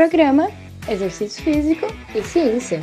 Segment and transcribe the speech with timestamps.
[0.00, 0.48] Programa
[0.88, 2.80] Exercício Físico e Ciência.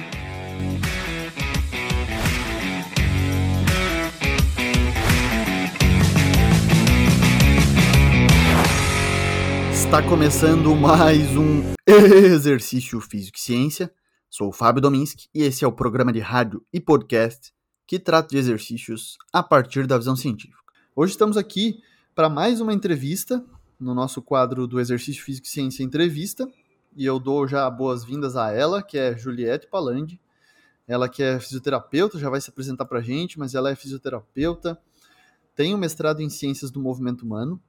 [9.74, 13.92] Está começando mais um Exercício Físico e Ciência.
[14.30, 17.52] Sou o Fábio Dominski e esse é o programa de rádio e podcast
[17.88, 20.72] que trata de exercícios a partir da visão científica.
[20.96, 21.82] Hoje estamos aqui
[22.14, 23.44] para mais uma entrevista
[23.80, 26.48] no nosso quadro do Exercício Físico e Ciência Entrevista.
[26.98, 30.20] E eu dou já boas-vindas a ela, que é Juliette Palandi.
[30.88, 34.82] Ela que é fisioterapeuta, já vai se apresentar para a gente, mas ela é fisioterapeuta,
[35.56, 37.62] tem um mestrado em Ciências do Movimento Humano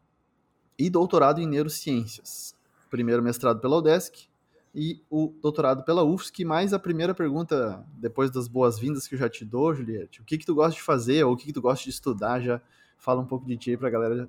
[0.78, 2.56] e doutorado em Neurociências.
[2.88, 4.28] Primeiro mestrado pela UDESC
[4.74, 6.42] e o doutorado pela UFSC.
[6.46, 10.38] Mas a primeira pergunta, depois das boas-vindas que eu já te dou, Juliette, o que,
[10.38, 12.40] que tu gosta de fazer ou o que, que tu gosta de estudar?
[12.40, 12.62] Já
[12.96, 14.26] fala um pouco de ti para a galera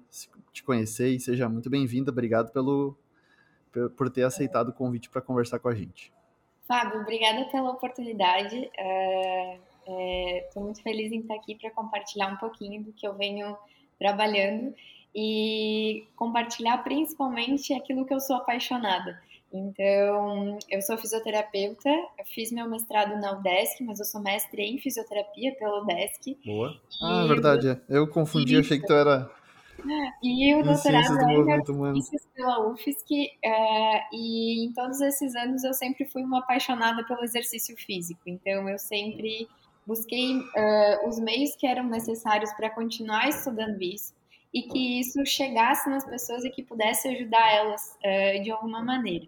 [0.52, 2.12] te conhecer e seja muito bem-vinda.
[2.12, 2.98] Obrigado pelo,
[3.96, 6.12] por ter aceitado o convite para conversar com a gente.
[6.68, 8.56] Fábio, obrigada pela oportunidade.
[8.56, 13.16] Estou uh, é, muito feliz em estar aqui para compartilhar um pouquinho do que eu
[13.16, 13.58] venho
[13.98, 14.74] trabalhando
[15.14, 19.20] e compartilhar principalmente aquilo que eu sou apaixonada.
[19.52, 24.78] Então, eu sou fisioterapeuta, eu fiz meu mestrado na UDESC, mas eu sou mestre em
[24.78, 26.38] fisioterapia pela UDESC.
[26.46, 26.80] Boa.
[27.02, 27.70] Ah, verdade.
[27.70, 27.80] É.
[27.90, 28.62] Eu confundi, Isso.
[28.62, 29.30] achei que tu era.
[30.24, 35.74] E o doutorado é em ciências pela UFSC, uh, e em todos esses anos eu
[35.74, 38.22] sempre fui uma apaixonada pelo exercício físico.
[38.26, 39.48] Então, eu sempre
[39.86, 44.14] busquei uh, os meios que eram necessários para continuar estudando isso
[44.54, 49.28] e que isso chegasse nas pessoas e que pudesse ajudar elas uh, de alguma maneira.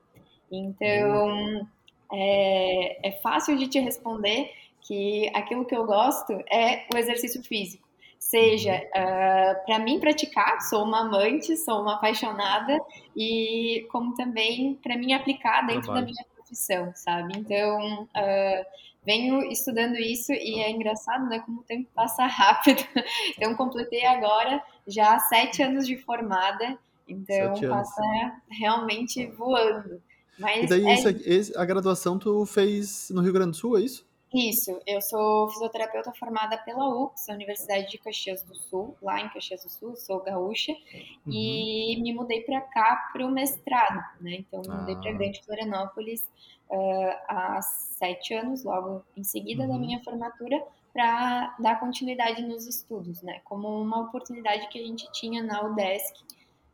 [0.52, 1.68] Então,
[2.12, 7.88] é, é fácil de te responder que aquilo que eu gosto é o exercício físico.
[8.32, 12.80] Seja uh, ah, para mim praticar, sou uma amante, sou uma apaixonada,
[13.14, 16.06] e como também para mim aplicar dentro Trabalho.
[16.06, 17.34] da minha profissão, sabe?
[17.38, 18.66] Então, uh,
[19.06, 21.40] venho estudando isso e é engraçado, né?
[21.40, 22.82] Como o tempo passa rápido.
[23.36, 28.02] Então, completei agora já sete anos de formada, então passa
[28.50, 30.02] realmente voando.
[30.40, 30.94] Mas e daí, é...
[30.94, 34.10] esse, a graduação tu fez no Rio Grande do Sul, é isso?
[34.34, 39.64] Isso, eu sou fisioterapeuta formada pela a Universidade de Caxias do Sul, lá em Caxias
[39.64, 41.34] do Sul, sou gaúcha, uhum.
[41.34, 44.36] e me mudei para cá para o mestrado, né?
[44.36, 45.00] Então, me mudei ah.
[45.00, 46.22] para Grande Florianópolis
[46.70, 49.70] uh, há sete anos, logo em seguida uhum.
[49.70, 50.64] da minha formatura,
[50.94, 53.42] para dar continuidade nos estudos, né?
[53.44, 56.24] Como uma oportunidade que a gente tinha na UDESC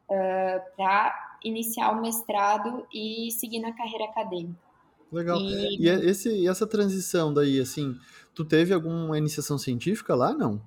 [0.10, 4.67] uh, para iniciar o mestrado e seguir na carreira acadêmica.
[5.12, 5.40] Legal.
[5.40, 7.96] E, e é esse, essa transição daí, assim,
[8.34, 10.62] tu teve alguma iniciação científica lá, não?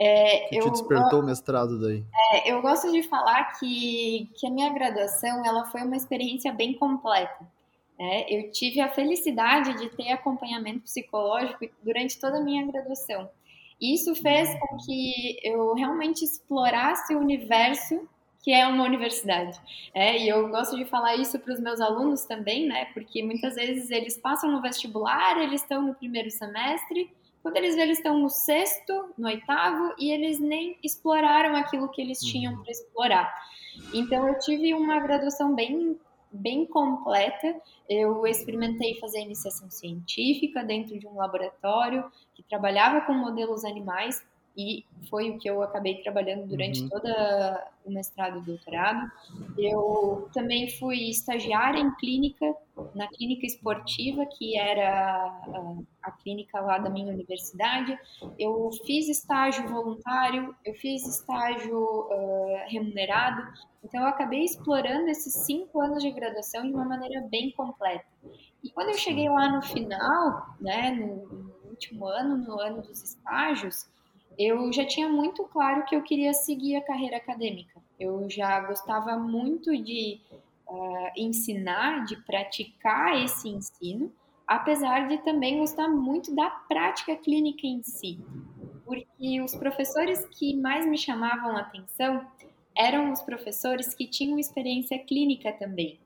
[0.00, 2.04] É, que eu, te despertou eu, o mestrado daí?
[2.32, 6.74] É, eu gosto de falar que, que a minha graduação ela foi uma experiência bem
[6.74, 7.44] completa.
[7.98, 8.24] Né?
[8.28, 13.28] Eu tive a felicidade de ter acompanhamento psicológico durante toda a minha graduação.
[13.80, 18.08] Isso fez com que eu realmente explorasse o universo
[18.42, 19.58] que é uma universidade.
[19.94, 22.86] É, e eu gosto de falar isso para os meus alunos também, né?
[22.94, 27.10] Porque muitas vezes eles passam no vestibular, eles estão no primeiro semestre,
[27.42, 32.02] quando eles veem, eles estão no sexto, no oitavo, e eles nem exploraram aquilo que
[32.02, 33.34] eles tinham para explorar.
[33.94, 35.98] Então, eu tive uma graduação bem,
[36.30, 37.56] bem completa.
[37.88, 44.22] Eu experimentei fazer iniciação científica dentro de um laboratório que trabalhava com modelos animais
[44.58, 46.88] e foi o que eu acabei trabalhando durante uhum.
[46.88, 49.08] toda o mestrado e doutorado.
[49.56, 52.44] Eu também fui estagiária em clínica,
[52.92, 57.96] na clínica esportiva, que era a, a clínica lá da minha universidade.
[58.36, 63.46] Eu fiz estágio voluntário, eu fiz estágio uh, remunerado,
[63.84, 68.04] então eu acabei explorando esses cinco anos de graduação de uma maneira bem completa.
[68.64, 73.00] E quando eu cheguei lá no final, né, no, no último ano, no ano dos
[73.04, 73.86] estágios,
[74.38, 77.80] eu já tinha muito claro que eu queria seguir a carreira acadêmica.
[77.98, 80.20] Eu já gostava muito de
[80.68, 84.12] uh, ensinar, de praticar esse ensino,
[84.46, 88.20] apesar de também gostar muito da prática clínica em si.
[88.84, 92.24] Porque os professores que mais me chamavam a atenção
[92.76, 95.98] eram os professores que tinham experiência clínica também.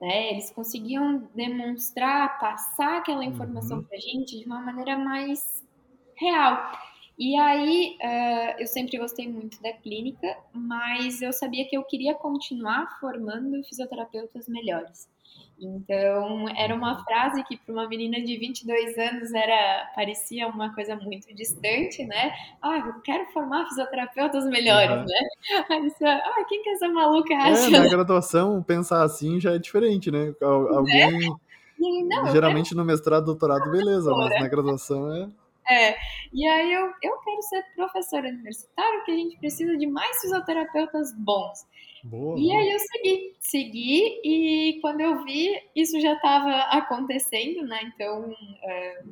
[0.00, 0.32] Né?
[0.32, 3.84] Eles conseguiam demonstrar, passar aquela informação uhum.
[3.84, 5.62] para a gente de uma maneira mais
[6.16, 6.72] real.
[7.18, 12.14] E aí, uh, eu sempre gostei muito da clínica, mas eu sabia que eu queria
[12.14, 15.08] continuar formando fisioterapeutas melhores.
[15.60, 20.96] Então, era uma frase que para uma menina de 22 anos era parecia uma coisa
[20.96, 22.32] muito distante, né?
[22.60, 25.04] Ah, eu quero formar fisioterapeutas melhores, uhum.
[25.04, 25.64] né?
[25.70, 27.66] Aí você, ah, quem que essa maluca acha?
[27.68, 30.34] É, na graduação, pensar assim já é diferente, né?
[30.40, 31.18] Alguém...
[31.20, 31.28] Né?
[32.08, 35.28] Não, geralmente no mestrado, doutorado, beleza, mas na graduação é...
[35.68, 35.96] É,
[36.32, 41.12] e aí eu, eu quero ser professora universitária porque a gente precisa de mais fisioterapeutas
[41.16, 41.66] bons.
[42.04, 42.58] Boa, e boa.
[42.58, 47.80] aí eu segui, segui e quando eu vi, isso já estava acontecendo, né?
[47.94, 49.02] Então, é,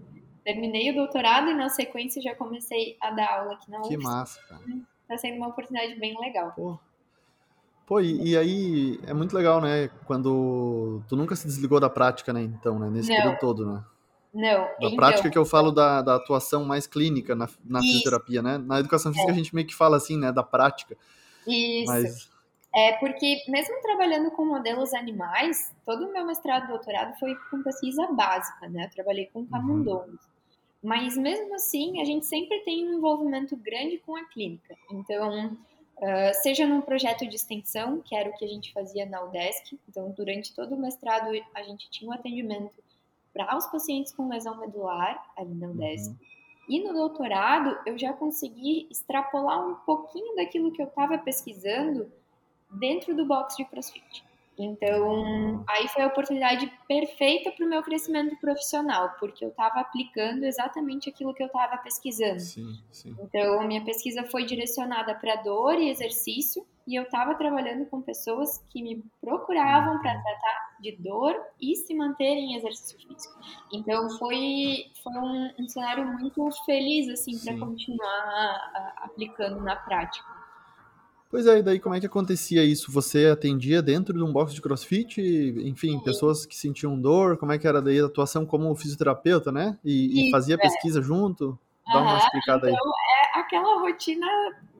[0.44, 3.88] terminei o doutorado e na sequência já comecei a dar aula aqui na UFS.
[3.88, 4.62] Que massa, cara.
[5.06, 6.52] Tá sendo uma oportunidade bem legal.
[6.52, 6.78] Pô,
[7.90, 9.90] Pô e, e, aí é muito legal, né?
[10.06, 12.40] Quando tu nunca se desligou da prática, né?
[12.40, 12.88] Então, né?
[12.88, 13.16] Nesse Não.
[13.16, 13.84] período todo, né?
[14.32, 14.60] Não.
[14.60, 18.58] Da então, prática que eu falo da, da atuação mais clínica na, na fisioterapia, né?
[18.58, 19.34] Na educação física é.
[19.34, 20.30] a gente meio que fala assim, né?
[20.30, 20.96] Da prática.
[21.46, 21.86] Isso.
[21.86, 22.30] Mas
[22.74, 27.62] é porque, mesmo trabalhando com modelos animais, todo o meu mestrado e doutorado foi com
[27.62, 28.84] pesquisa básica, né?
[28.84, 30.12] Eu trabalhei com camundongos.
[30.12, 30.30] Uhum.
[30.82, 34.76] Mas, mesmo assim, a gente sempre tem um envolvimento grande com a clínica.
[34.90, 39.20] Então, uh, seja num projeto de extensão, que era o que a gente fazia na
[39.24, 39.76] UDESC.
[39.88, 42.72] Então, durante todo o mestrado, a gente tinha um atendimento
[43.32, 46.10] para os pacientes com lesão medular ali na UDESC.
[46.10, 46.16] Uhum.
[46.68, 52.10] E no doutorado, eu já consegui extrapolar um pouquinho daquilo que eu estava pesquisando
[52.70, 54.24] dentro do box de CrossFit.
[54.62, 60.44] Então, aí foi a oportunidade perfeita para o meu crescimento profissional, porque eu estava aplicando
[60.44, 62.40] exatamente aquilo que eu estava pesquisando.
[62.40, 63.16] Sim, sim.
[63.20, 68.58] Então, minha pesquisa foi direcionada para dor e exercício, e eu estava trabalhando com pessoas
[68.68, 73.38] que me procuravam para tratar de dor e se manterem em exercício físico.
[73.72, 80.40] Então, foi, foi um, um cenário muito feliz, assim, para continuar a, aplicando na prática.
[81.30, 82.90] Pois é, e daí como é que acontecia isso?
[82.90, 85.20] Você atendia dentro de um box de crossfit,
[85.64, 86.00] enfim, Sim.
[86.00, 89.78] pessoas que sentiam dor, como é que era daí a atuação como fisioterapeuta, né?
[89.84, 90.58] E, e fazia é.
[90.58, 91.56] pesquisa junto?
[91.92, 92.72] Dá uma explicada aí.
[92.72, 92.92] Então,
[93.36, 94.26] é aquela rotina,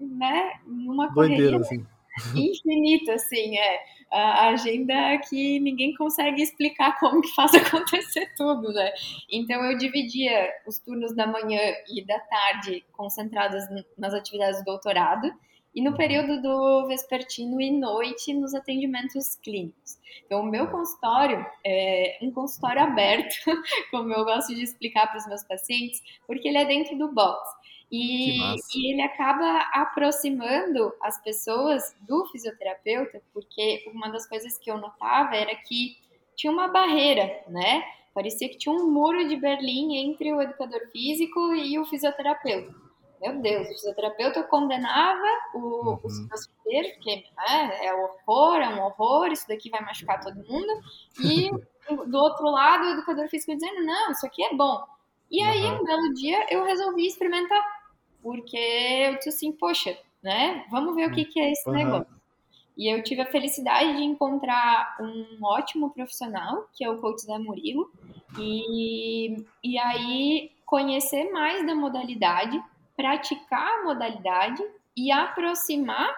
[0.00, 1.86] né, numa correria assim.
[2.34, 4.00] Infinita, assim, é.
[4.12, 8.92] A agenda que ninguém consegue explicar como que faz acontecer tudo, né?
[9.30, 13.64] Então eu dividia os turnos da manhã e da tarde concentradas
[13.96, 15.30] nas atividades do doutorado,
[15.74, 19.98] e no período do vespertino e noite nos atendimentos clínicos.
[20.26, 23.34] Então, o meu consultório é um consultório aberto,
[23.90, 27.40] como eu gosto de explicar para os meus pacientes, porque ele é dentro do box.
[27.90, 34.78] E, e, ele acaba aproximando as pessoas do fisioterapeuta, porque uma das coisas que eu
[34.78, 35.96] notava era que
[36.36, 37.82] tinha uma barreira, né?
[38.14, 42.72] Parecia que tinha um muro de Berlim entre o educador físico e o fisioterapeuta
[43.20, 46.00] meu Deus, o fisioterapeuta condenava o, uhum.
[46.02, 50.82] os crossfiteiros, porque né, é horror, é um horror, isso daqui vai machucar todo mundo.
[51.22, 51.50] E
[52.08, 54.82] do outro lado, o educador físico dizendo, não, isso aqui é bom.
[55.30, 57.62] E aí, um belo dia, eu resolvi experimentar,
[58.22, 61.74] porque eu disse assim, poxa, né, vamos ver o que, que é esse uhum.
[61.74, 62.20] negócio.
[62.76, 67.38] E eu tive a felicidade de encontrar um ótimo profissional, que é o coach Zé
[67.38, 67.90] Murilo,
[68.38, 72.62] e, e aí conhecer mais da modalidade,
[72.96, 74.62] praticar a modalidade
[74.96, 76.14] e aproximar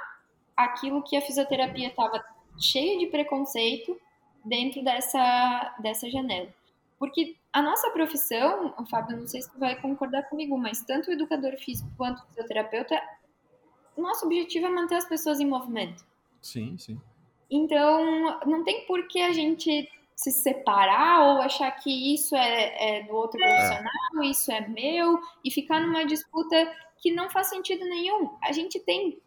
[0.57, 2.23] aquilo que a fisioterapia estava
[2.59, 3.99] cheia de preconceito
[4.45, 6.49] dentro dessa, dessa janela.
[7.03, 11.13] Porque a nossa profissão, Fábio, não sei se tu vai concordar comigo, mas tanto o
[11.13, 12.95] educador físico quanto o fisioterapeuta,
[13.99, 16.05] nosso objetivo é manter as pessoas em movimento.
[16.41, 17.01] Sim, sim.
[17.51, 23.03] Então, não tem por que a gente se separar ou achar que isso é, é
[23.03, 23.49] do outro é.
[23.49, 24.27] profissional, é.
[24.27, 28.31] isso é meu, e ficar numa disputa que não faz sentido nenhum.
[28.41, 29.21] A gente tem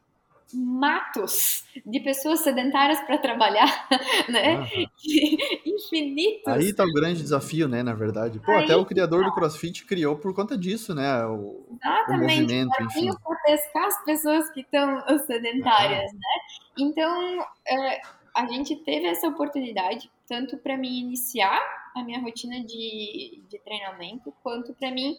[0.54, 3.88] matos de pessoas sedentárias para trabalhar,
[4.30, 4.60] né?
[4.60, 4.86] Uhum.
[5.66, 6.48] Infinitos.
[6.48, 7.84] Aí tá o grande desafio, né?
[7.84, 8.40] Na verdade.
[8.40, 9.30] Pô, Aí, até o criador tá.
[9.30, 11.25] do CrossFit criou por conta disso, né?
[11.25, 12.10] O, Exatamente.
[12.10, 13.10] O movimento, enfim.
[13.24, 16.20] para pescar as pessoas que estão sedentárias, uhum.
[16.20, 16.38] né?
[16.78, 18.02] Então, é,
[18.34, 21.62] a gente teve essa oportunidade tanto para mim iniciar
[21.96, 25.18] a minha rotina de, de treinamento, quanto para mim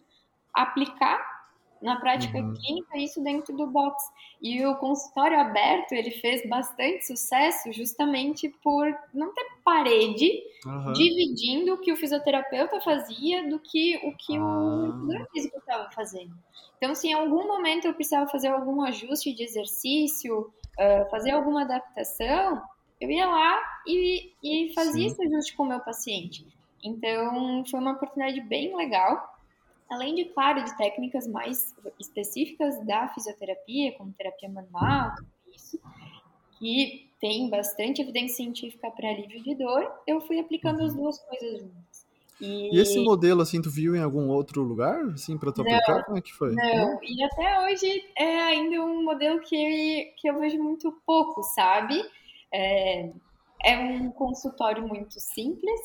[0.53, 1.36] aplicar
[1.81, 2.55] na prática uhum.
[2.55, 4.03] clínica isso dentro do box.
[4.41, 10.31] E o consultório aberto, ele fez bastante sucesso justamente por não ter parede
[10.65, 10.93] uhum.
[10.93, 15.27] dividindo o que o fisioterapeuta fazia do que o que o ah.
[15.33, 16.35] físico estava fazendo.
[16.77, 21.63] Então, se em algum momento eu precisava fazer algum ajuste de exercício, uh, fazer alguma
[21.63, 22.63] adaptação,
[23.01, 25.07] eu ia lá e, e fazia Sim.
[25.07, 26.47] esse ajuste com o meu paciente.
[26.83, 29.36] Então, foi uma oportunidade bem legal.
[29.89, 35.81] Além de, claro, de técnicas mais específicas da fisioterapia, como terapia manual, tudo isso,
[36.59, 41.61] que tem bastante evidência científica para alívio de dor, eu fui aplicando as duas coisas
[41.61, 42.07] juntas.
[42.41, 42.77] E...
[42.77, 46.05] e, esse modelo, assim, tu viu em algum outro lugar, assim, para tu não, aplicar?
[46.05, 46.55] Como é que foi?
[46.55, 52.05] Não, e até hoje é ainda um modelo que, que eu vejo muito pouco, sabe?
[52.53, 53.11] É,
[53.65, 55.81] é um consultório muito simples,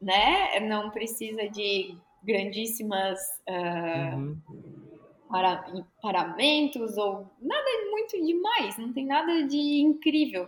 [0.00, 0.60] né?
[0.60, 4.40] Não precisa de grandíssimas uh, uhum.
[5.28, 5.64] para,
[6.02, 10.44] paramentos ou nada muito demais, não tem nada de incrível.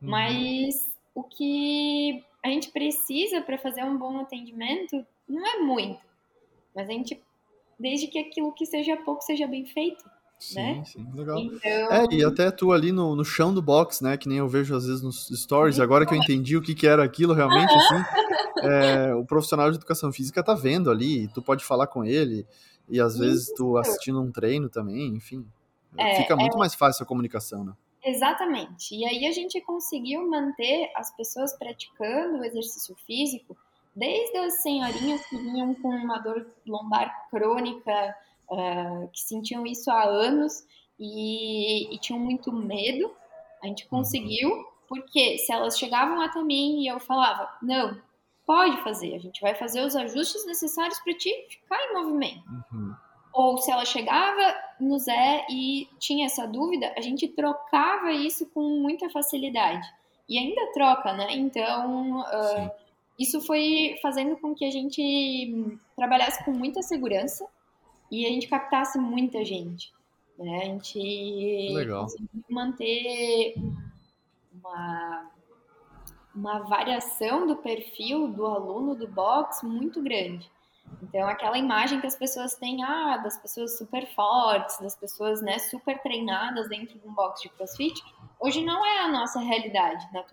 [0.00, 0.10] Uhum.
[0.10, 6.00] Mas o que a gente precisa para fazer um bom atendimento não é muito,
[6.74, 7.20] mas a gente,
[7.78, 10.04] desde que aquilo que seja pouco seja bem feito.
[10.38, 10.84] Sim, né?
[10.84, 11.38] sim, legal.
[11.38, 11.70] Então...
[11.70, 14.16] É, e até tu ali no, no chão do box, né?
[14.16, 16.86] Que nem eu vejo às vezes nos stories, agora que eu entendi o que, que
[16.86, 18.04] era aquilo realmente, assim,
[18.62, 22.46] é, o profissional de educação física tá vendo ali, tu pode falar com ele,
[22.88, 25.44] e às vezes tu assistindo um treino também, enfim.
[25.96, 26.58] É, fica muito é...
[26.58, 27.72] mais fácil a comunicação, né?
[28.04, 28.94] Exatamente.
[28.94, 33.56] E aí a gente conseguiu manter as pessoas praticando o exercício físico,
[33.94, 38.14] desde as senhorinhas que vinham com uma dor lombar crônica,
[38.50, 40.64] uh, que sentiam isso há anos
[40.98, 43.10] e, e, tinham muito medo.
[43.62, 43.90] A gente uhum.
[43.90, 44.50] conseguiu,
[44.88, 48.00] porque se elas chegavam até mim e eu falava, não,
[48.46, 52.42] pode fazer, a gente vai fazer os ajustes necessários para ti ficar em movimento.
[52.72, 52.94] Uhum
[53.38, 58.80] ou se ela chegava no Zé e tinha essa dúvida, a gente trocava isso com
[58.80, 59.86] muita facilidade.
[60.28, 61.28] E ainda troca, né?
[61.30, 62.70] Então, uh,
[63.16, 67.46] isso foi fazendo com que a gente trabalhasse com muita segurança
[68.10, 69.92] e a gente captasse muita gente.
[70.38, 70.60] Né?
[70.62, 72.04] A gente Legal.
[72.04, 73.54] conseguiu manter
[74.52, 75.30] uma,
[76.34, 80.50] uma variação do perfil do aluno do box muito grande.
[81.02, 85.58] Então, aquela imagem que as pessoas têm, ah, das pessoas super fortes, das pessoas, né,
[85.58, 88.02] super treinadas dentro de um box de crossfit,
[88.40, 90.24] hoje não é a nossa realidade na.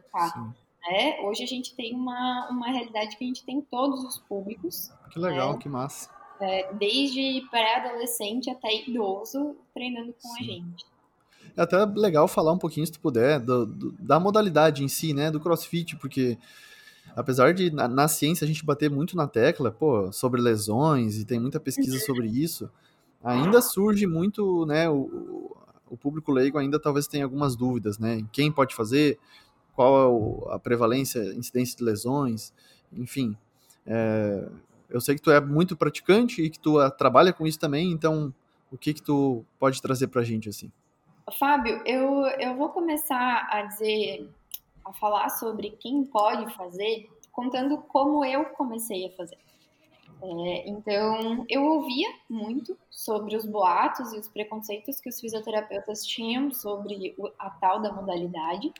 [0.87, 1.19] Né?
[1.21, 4.91] Hoje a gente tem uma, uma realidade que a gente tem todos os públicos.
[5.11, 5.59] Que legal, né?
[5.59, 6.14] que massa.
[6.39, 10.39] É, desde pré-adolescente até idoso treinando com Sim.
[10.39, 10.85] a gente.
[11.55, 15.13] É até legal falar um pouquinho, se tu puder, do, do, da modalidade em si,
[15.13, 16.37] né, do crossfit, porque
[17.15, 21.25] apesar de na, na, ciência a gente bater muito na tecla, pô, sobre lesões e
[21.25, 22.69] tem muita pesquisa sobre isso,
[23.23, 25.55] ainda surge muito, né, o,
[25.89, 29.17] o público leigo ainda talvez tenha algumas dúvidas, né, quem pode fazer,
[29.73, 32.53] qual é a prevalência, incidência de lesões,
[32.91, 33.37] enfim.
[33.85, 34.49] É,
[34.95, 37.91] eu sei que tu é muito praticante e que tu a, trabalha com isso também,
[37.91, 38.33] então
[38.71, 40.71] o que que tu pode trazer pra gente, assim?
[41.37, 44.29] Fábio, eu, eu vou começar a dizer
[44.85, 49.37] a falar sobre quem pode fazer, contando como eu comecei a fazer.
[50.23, 56.53] É, então, eu ouvia muito sobre os boatos e os preconceitos que os fisioterapeutas tinham
[56.53, 58.71] sobre a tal da modalidade,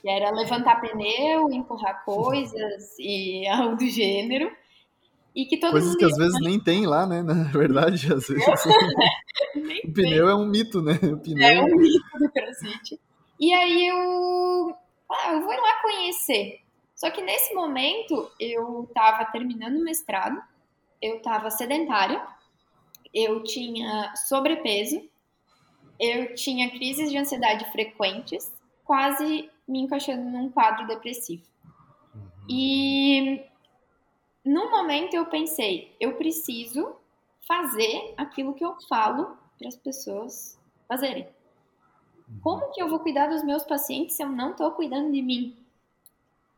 [0.00, 4.50] que era levantar pneu, empurrar coisas e algo do gênero.
[5.34, 7.22] E que todo Coisas que às vezes nem tem lá, né?
[7.22, 8.44] Na verdade, às vezes.
[9.84, 10.92] o pneu é um mito, né?
[11.02, 11.46] O pneu...
[11.46, 13.00] É um mito do crossfit.
[13.40, 14.76] E aí eu
[15.10, 16.60] ah, eu vou lá conhecer.
[16.94, 20.40] Só que nesse momento eu estava terminando o mestrado,
[21.02, 22.24] eu estava sedentária,
[23.12, 25.02] eu tinha sobrepeso,
[25.98, 28.52] eu tinha crises de ansiedade frequentes,
[28.84, 31.42] quase me encaixando num quadro depressivo.
[32.14, 32.28] Uhum.
[32.48, 33.44] E
[34.44, 36.96] no momento eu pensei, eu preciso
[37.46, 40.58] fazer aquilo que eu falo para as pessoas
[40.88, 41.28] fazerem.
[42.42, 45.56] Como que eu vou cuidar dos meus pacientes se eu não estou cuidando de mim?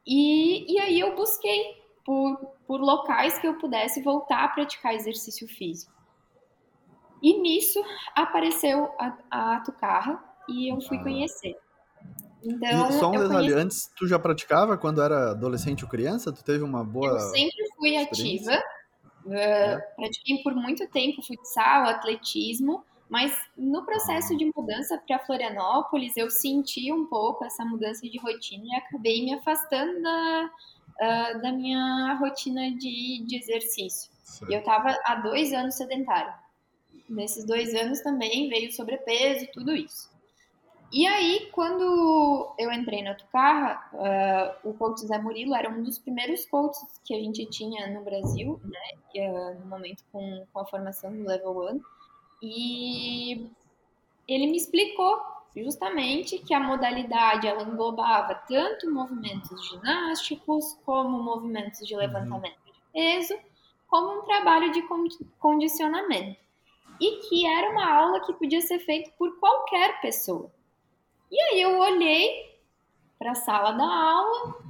[0.06, 5.48] E, e aí eu busquei por, por locais que eu pudesse voltar a praticar exercício
[5.48, 5.92] físico.
[7.20, 7.82] E nisso
[8.14, 11.02] apareceu a, a Tucarra e eu fui ah.
[11.02, 11.58] conhecer.
[12.44, 16.32] Então, e só um detalhe, antes tu já praticava quando era adolescente ou criança?
[16.32, 17.08] Tu teve uma boa.
[17.08, 18.52] Eu sempre fui ativa.
[19.24, 19.78] Uh, é.
[19.96, 26.92] Pratiquei por muito tempo futsal, atletismo, mas no processo de mudança para Florianópolis, eu senti
[26.92, 30.50] um pouco essa mudança de rotina e acabei me afastando da,
[31.00, 34.10] uh, da minha rotina de, de exercício.
[34.22, 34.46] Sim.
[34.50, 36.32] Eu estava há dois anos sedentário.
[37.08, 40.10] Nesses dois anos também veio sobrepeso, tudo isso.
[40.96, 45.98] E aí, quando eu entrei na Tucarra, uh, o coach Zé Murilo era um dos
[45.98, 50.64] primeiros coaches que a gente tinha no Brasil, né, uh, no momento com, com a
[50.64, 51.80] formação do Level 1.
[52.42, 53.50] E
[54.26, 55.20] ele me explicou
[55.54, 62.00] justamente que a modalidade ela englobava tanto movimentos ginásticos como movimentos de uhum.
[62.00, 63.38] levantamento de peso,
[63.86, 64.82] como um trabalho de
[65.38, 66.40] condicionamento.
[66.98, 70.55] E que era uma aula que podia ser feita por qualquer pessoa.
[71.30, 72.56] E aí eu olhei
[73.18, 74.66] para a sala da aula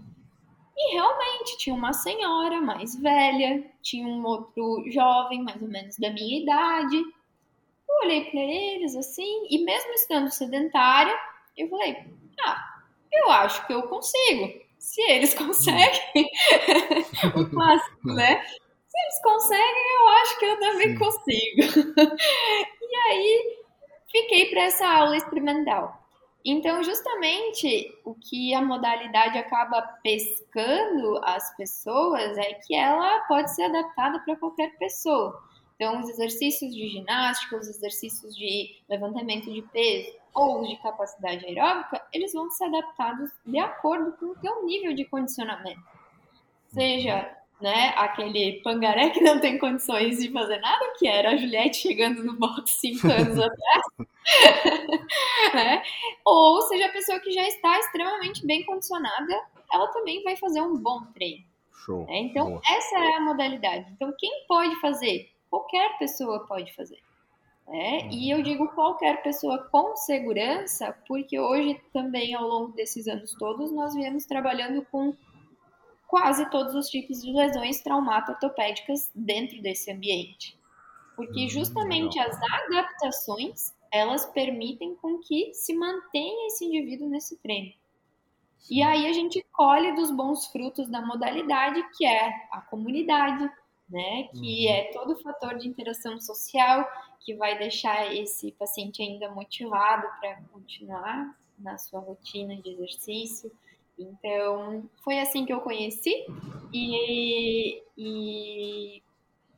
[0.77, 6.11] e realmente tinha uma senhora mais velha, tinha um outro jovem, mais ou menos da
[6.11, 6.97] minha idade.
[6.97, 11.17] Eu olhei para eles assim, e mesmo estando sedentária,
[11.57, 11.97] eu falei:
[12.41, 12.83] ah,
[13.13, 14.67] eu acho que eu consigo.
[14.79, 16.03] Se eles conseguem,
[17.35, 18.45] o clássico, né?
[18.87, 20.99] Se eles conseguem, eu acho que eu também Sim.
[20.99, 21.97] consigo.
[22.83, 23.59] e aí,
[24.11, 26.06] fiquei para essa aula experimental.
[26.49, 33.65] Então, justamente o que a modalidade acaba pescando as pessoas é que ela pode ser
[33.65, 35.43] adaptada para qualquer pessoa.
[35.75, 41.45] Então, os exercícios de ginástica, os exercícios de levantamento de peso ou os de capacidade
[41.45, 45.83] aeróbica, eles vão ser adaptados de acordo com o teu nível de condicionamento.
[46.69, 47.29] Seja
[47.61, 52.23] né, aquele pangaré que não tem condições de fazer nada, que era a Juliette chegando
[52.23, 53.85] no box cinco anos atrás,
[55.55, 55.83] né?
[56.25, 60.77] ou seja a pessoa que já está extremamente bem condicionada, ela também vai fazer um
[60.77, 61.45] bom treino.
[61.85, 62.05] Show.
[62.07, 62.19] Né?
[62.19, 62.63] Então, Boa.
[62.69, 63.87] essa é a modalidade.
[63.93, 65.31] Então, quem pode fazer?
[65.49, 66.99] Qualquer pessoa pode fazer.
[67.69, 68.09] Né?
[68.13, 73.73] E eu digo qualquer pessoa com segurança, porque hoje também, ao longo desses anos todos,
[73.73, 75.15] nós viemos trabalhando com
[76.07, 80.59] quase todos os tipos de lesões traumato-ortopédicas dentro desse ambiente.
[81.15, 87.73] Porque hum, justamente as adaptações, elas permitem com que se mantenha esse indivíduo nesse treino.
[88.71, 93.49] E aí a gente colhe dos bons frutos da modalidade, que é a comunidade,
[93.89, 94.25] né?
[94.35, 94.73] Que uhum.
[94.73, 96.89] é todo o fator de interação social
[97.21, 103.51] que vai deixar esse paciente ainda motivado para continuar na sua rotina de exercício.
[103.99, 106.27] Então, foi assim que eu conheci.
[106.73, 109.03] E, e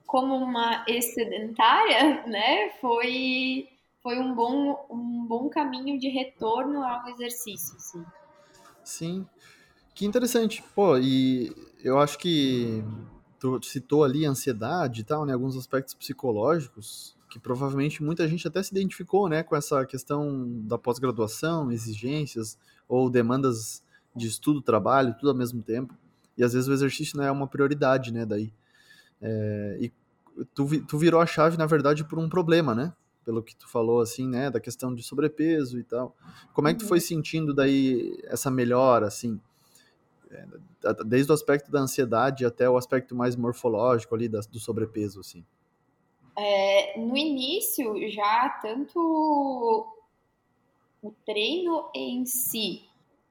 [0.07, 3.69] como uma excedentária, né, foi,
[4.03, 7.79] foi um, bom, um bom caminho de retorno ao exercício.
[7.79, 8.05] Sim.
[8.85, 9.27] sim.
[9.95, 10.63] Que interessante.
[10.75, 11.53] Pô, e
[11.83, 12.85] eu acho que
[13.39, 18.63] tu citou ali ansiedade e tal, né, alguns aspectos psicológicos que provavelmente muita gente até
[18.63, 23.83] se identificou, né, com essa questão da pós-graduação, exigências ou demandas
[24.15, 25.95] de estudo, trabalho, tudo ao mesmo tempo.
[26.37, 28.53] E às vezes o exercício não é uma prioridade, né, daí.
[29.21, 29.93] É, e
[30.55, 32.93] tu, tu virou a chave, na verdade, por um problema, né?
[33.25, 36.17] Pelo que tu falou, assim, né, da questão de sobrepeso e tal.
[36.53, 37.05] Como é que tu foi uhum.
[37.05, 39.41] sentindo daí essa melhora, assim?
[40.31, 40.47] É,
[41.05, 45.45] desde o aspecto da ansiedade até o aspecto mais morfológico ali do sobrepeso, assim.
[46.37, 49.87] É, no início, já tanto
[51.03, 52.88] o treino em si,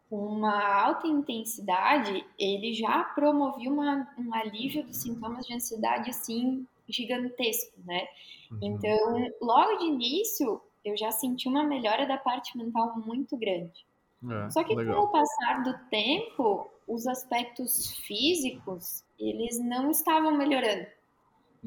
[0.09, 6.65] com uma alta intensidade, ele já promovia uma, um alívio dos sintomas de ansiedade, assim,
[6.87, 8.07] gigantesco, né?
[8.51, 8.59] Uhum.
[8.61, 13.85] Então, logo de início, eu já senti uma melhora da parte mental muito grande.
[14.29, 14.95] É, Só que legal.
[14.95, 20.87] com o passar do tempo, os aspectos físicos, eles não estavam melhorando.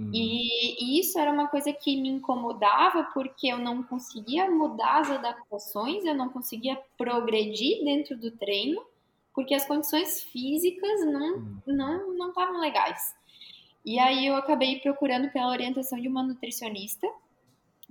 [0.00, 0.10] Uhum.
[0.14, 5.10] E, e, isso era uma coisa que me incomodava porque eu não conseguia mudar as
[5.10, 8.82] adaptações, eu não conseguia progredir dentro do treino,
[9.34, 11.60] porque as condições físicas não uhum.
[11.66, 13.14] não não estavam legais.
[13.84, 17.06] E aí eu acabei procurando pela orientação de uma nutricionista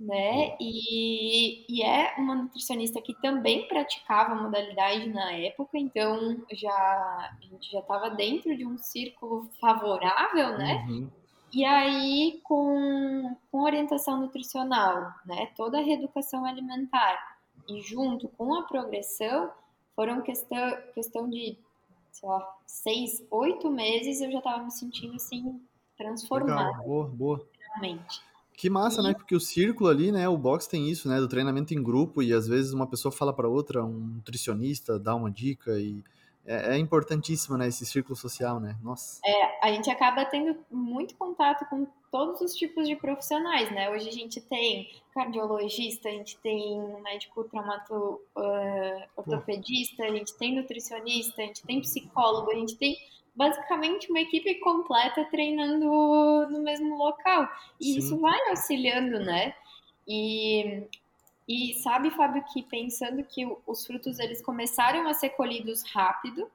[0.00, 0.56] né?
[0.58, 7.70] E, e é uma nutricionista que também praticava modalidade na época, então já a gente
[7.70, 10.86] já estava dentro de um círculo favorável, né?
[10.88, 11.10] Uhum.
[11.52, 17.36] E aí, com, com orientação nutricional, né, toda a reeducação alimentar
[17.68, 19.50] e junto com a progressão,
[19.94, 21.56] foram questão, questão de,
[22.12, 25.60] sei lá, seis, oito meses, eu já estava me sentindo assim,
[25.96, 26.68] transformada.
[26.68, 27.48] Legal, boa, boa.
[27.74, 28.22] Realmente.
[28.54, 29.04] Que massa, e...
[29.04, 29.14] né?
[29.14, 30.28] Porque o círculo ali, né?
[30.28, 31.18] O box tem isso, né?
[31.18, 35.14] Do treinamento em grupo e às vezes uma pessoa fala para outra, um nutricionista dá
[35.14, 36.04] uma dica e
[36.50, 37.68] é, é, importantíssimo, né?
[37.68, 38.76] Esse círculo social, né?
[38.82, 39.20] Nossa.
[39.24, 43.88] É, a gente acaba tendo muito contato com todos os tipos de profissionais, né?
[43.88, 50.56] Hoje a gente tem cardiologista, a gente tem médico traumato uh, ortopedista, a gente tem
[50.56, 52.96] nutricionista, a gente tem psicólogo, a gente tem
[53.32, 55.86] basicamente uma equipe completa treinando
[56.50, 57.48] no mesmo local.
[57.80, 57.98] E Sim.
[57.98, 59.54] isso vai auxiliando, né?
[60.08, 60.82] E,
[61.48, 66.48] e sabe, Fábio, que pensando que os frutos eles começaram a ser colhidos rápido,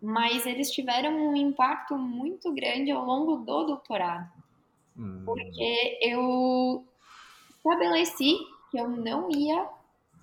[0.00, 4.28] mas eles tiveram um impacto muito grande ao longo do doutorado.
[4.98, 5.22] Hum.
[5.24, 6.84] Porque eu
[7.56, 8.36] estabeleci
[8.70, 9.68] que eu não ia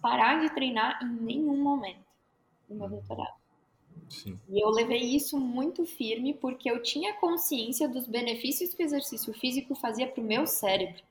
[0.02, 2.04] parar de treinar em nenhum momento
[2.70, 3.40] no meu doutorado.
[4.10, 4.40] Sim.
[4.50, 9.34] E eu levei isso muito firme porque eu tinha consciência dos benefícios que o exercício
[9.34, 11.02] físico fazia para o meu cérebro.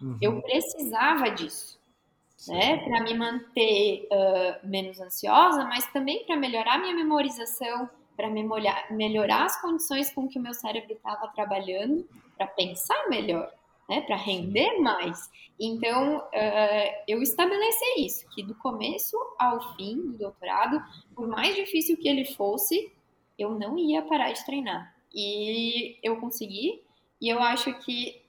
[0.00, 0.18] Uhum.
[0.20, 1.80] Eu precisava disso.
[2.48, 2.78] Né?
[2.78, 8.28] Para me manter uh, menos ansiosa, mas também para melhorar minha memorização, para
[8.90, 13.50] melhorar as condições com que o meu cérebro estava trabalhando, para pensar melhor,
[13.88, 14.00] né?
[14.02, 15.30] Para render mais.
[15.58, 20.82] Então, uh, eu estabeleci isso, que do começo ao fim do doutorado,
[21.14, 22.92] por mais difícil que ele fosse,
[23.38, 24.94] eu não ia parar de treinar.
[25.14, 26.82] E eu consegui,
[27.20, 28.21] e eu acho que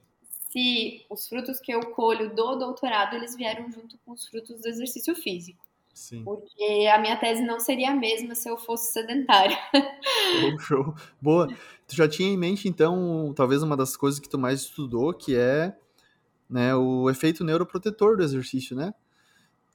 [0.54, 4.68] se os frutos que eu colho do doutorado, eles vieram junto com os frutos do
[4.68, 5.66] exercício físico.
[5.92, 6.24] Sim.
[6.24, 9.58] Porque a minha tese não seria a mesma se eu fosse sedentária.
[10.40, 10.96] Show, show.
[11.20, 11.48] Boa.
[11.88, 15.36] Tu já tinha em mente, então, talvez uma das coisas que tu mais estudou, que
[15.36, 15.76] é
[16.50, 18.94] né, o efeito neuroprotetor do exercício, né?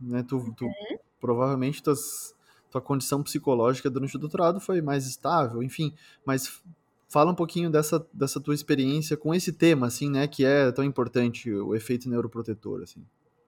[0.00, 0.98] né tu, tu uhum.
[1.20, 2.34] provavelmente tuas,
[2.70, 6.62] tua condição psicológica durante o doutorado foi mais estável, enfim, mas
[7.08, 10.84] Fala um pouquinho dessa, dessa tua experiência com esse tema, assim, né, que é tão
[10.84, 13.02] importante, o efeito neuroprotetor, assim.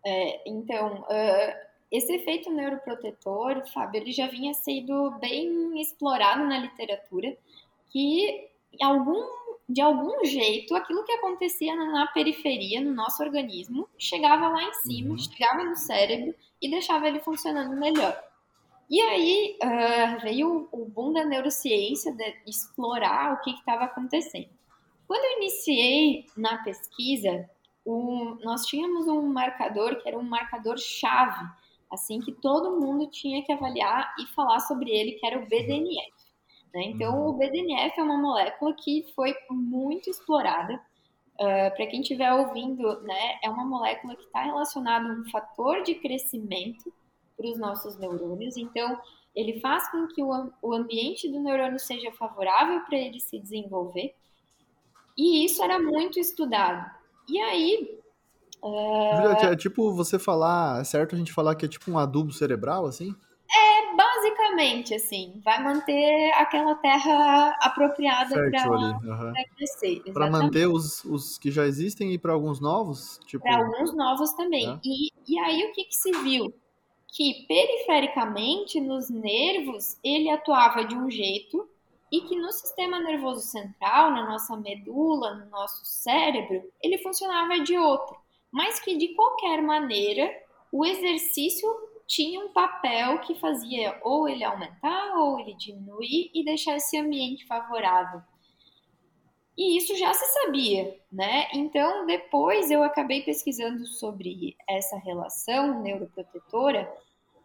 [0.05, 7.37] É, então, uh, esse efeito neuroprotetor, Fábio, ele já vinha sendo bem explorado na literatura,
[7.90, 8.49] que
[8.81, 9.23] algum,
[9.68, 14.75] de algum jeito, aquilo que acontecia na, na periferia, no nosso organismo, chegava lá em
[14.75, 15.18] cima, uhum.
[15.18, 18.30] chegava no cérebro e deixava ele funcionando melhor.
[18.90, 24.48] E aí uh, veio o boom da neurociência, de explorar o que estava acontecendo.
[25.07, 27.48] Quando eu iniciei na pesquisa,
[27.87, 31.44] um, nós tínhamos um marcador que era um marcador chave,
[31.88, 36.11] assim que todo mundo tinha que avaliar e falar sobre ele, que era o BDNF.
[36.74, 36.83] Né?
[36.87, 37.29] Então, uhum.
[37.29, 40.74] o BDNF é uma molécula que foi muito explorada.
[41.35, 45.83] Uh, Para quem estiver ouvindo, né, é uma molécula que está relacionada a um fator
[45.85, 46.92] de crescimento
[47.40, 48.57] para os nossos neurônios.
[48.57, 49.00] Então,
[49.35, 54.14] ele faz com que o, o ambiente do neurônio seja favorável para ele se desenvolver.
[55.16, 56.90] E isso era muito estudado.
[57.29, 57.98] E aí.
[58.62, 59.46] Uh...
[59.46, 62.85] É tipo você falar, é certo a gente falar que é tipo um adubo cerebral,
[62.87, 63.14] assim?
[63.53, 69.33] É, basicamente, assim, vai manter aquela terra apropriada para uhum.
[69.57, 70.03] crescer.
[70.12, 73.18] Para manter os, os que já existem e para alguns novos?
[73.26, 73.42] Tipo...
[73.42, 74.68] Para alguns novos também.
[74.68, 74.79] É.
[74.85, 76.55] E, e aí o que, que se viu?
[77.12, 81.68] Que perifericamente nos nervos ele atuava de um jeito
[82.11, 87.77] e que no sistema nervoso central, na nossa medula, no nosso cérebro, ele funcionava de
[87.77, 88.16] outro,
[88.51, 90.31] mas que de qualquer maneira
[90.73, 91.68] o exercício
[92.07, 97.46] tinha um papel que fazia ou ele aumentar ou ele diminuir e deixar esse ambiente
[97.46, 98.20] favorável.
[99.61, 101.46] E isso já se sabia, né?
[101.53, 106.90] Então, depois eu acabei pesquisando sobre essa relação neuroprotetora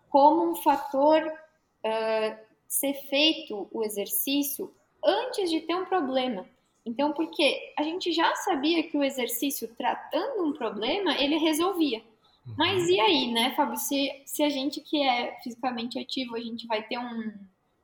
[0.08, 4.74] como um fator uh, ser feito o exercício
[5.04, 6.48] antes de ter um problema.
[6.86, 12.02] Então, porque a gente já sabia que o exercício tratando um problema, ele resolvia.
[12.48, 12.56] Uhum.
[12.58, 13.76] Mas e aí, né, Fábio?
[13.76, 17.34] Se, se a gente que é fisicamente ativo, a gente vai ter um,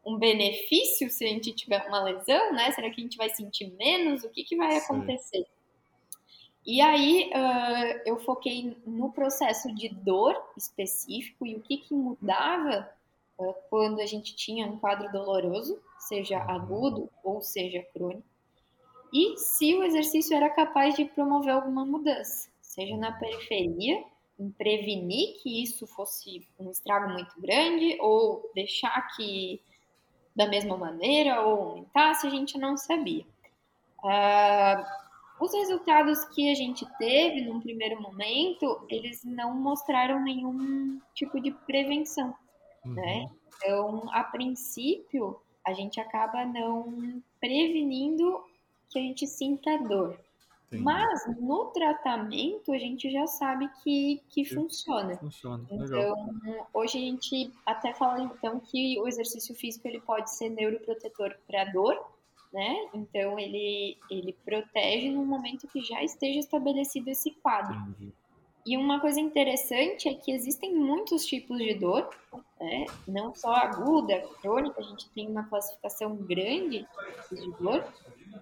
[0.06, 2.72] um benefício se a gente tiver uma lesão, né?
[2.72, 4.24] Será que a gente vai sentir menos?
[4.24, 5.46] O que, que vai acontecer?
[6.66, 12.90] E aí uh, eu foquei no processo de dor específico e o que, que mudava
[13.38, 16.52] uh, quando a gente tinha um quadro doloroso, seja uhum.
[16.52, 18.24] agudo ou seja crônico,
[19.12, 24.04] e se o exercício era capaz de promover alguma mudança, seja na periferia,
[24.40, 29.62] em prevenir que isso fosse um estrago muito grande ou deixar que
[30.36, 33.26] da mesma maneira ou aumentasse, a gente não sabia.
[34.04, 34.84] Uh,
[35.44, 41.52] os resultados que a gente teve num primeiro momento, eles não mostraram nenhum tipo de
[41.52, 42.34] prevenção,
[42.86, 42.94] uhum.
[42.94, 43.30] né?
[43.58, 48.44] Então, a princípio, a gente acaba não prevenindo
[48.89, 50.20] que a gente sinta dor.
[50.71, 50.84] Entendi.
[50.84, 55.17] Mas no tratamento a gente já sabe que, que funciona.
[55.17, 55.65] Funciona.
[55.69, 56.69] Então, Legal.
[56.73, 61.65] hoje a gente até fala então que o exercício físico ele pode ser neuroprotetor para
[61.65, 62.01] dor,
[62.53, 62.89] né?
[62.93, 67.75] Então ele ele protege no momento que já esteja estabelecido esse quadro.
[67.75, 68.13] Entendi.
[68.65, 72.07] E uma coisa interessante é que existem muitos tipos de dor,
[72.60, 72.86] né?
[73.07, 76.88] não só aguda, crônica, a gente tem uma classificação grande
[77.31, 77.84] de dor,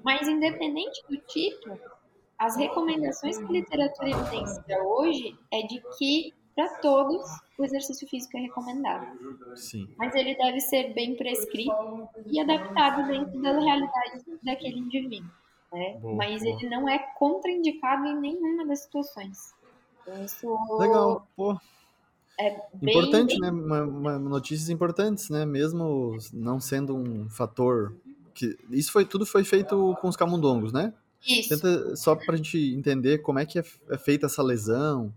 [0.03, 1.79] mas independente do tipo,
[2.39, 7.25] as recomendações que a literatura evidencia hoje é de que para todos
[7.57, 9.07] o exercício físico é recomendado.
[9.55, 9.87] Sim.
[9.97, 15.29] Mas ele deve ser bem prescrito e adaptado dentro da realidade daquele indivíduo.
[15.71, 15.97] Né?
[16.01, 16.55] Boa, Mas boa.
[16.55, 19.53] ele não é contraindicado em nenhuma das situações.
[20.01, 21.57] Então, isso Legal, pô.
[22.39, 23.41] É bem, Importante, bem...
[23.41, 23.51] né?
[23.51, 25.45] Uma, uma, notícias importantes, né?
[25.45, 27.93] Mesmo não sendo um fator
[28.33, 30.93] que isso foi tudo foi feito com os camundongos, né?
[31.27, 31.49] Isso.
[31.49, 35.13] Tenta, só para a gente entender como é que é, é feita essa lesão,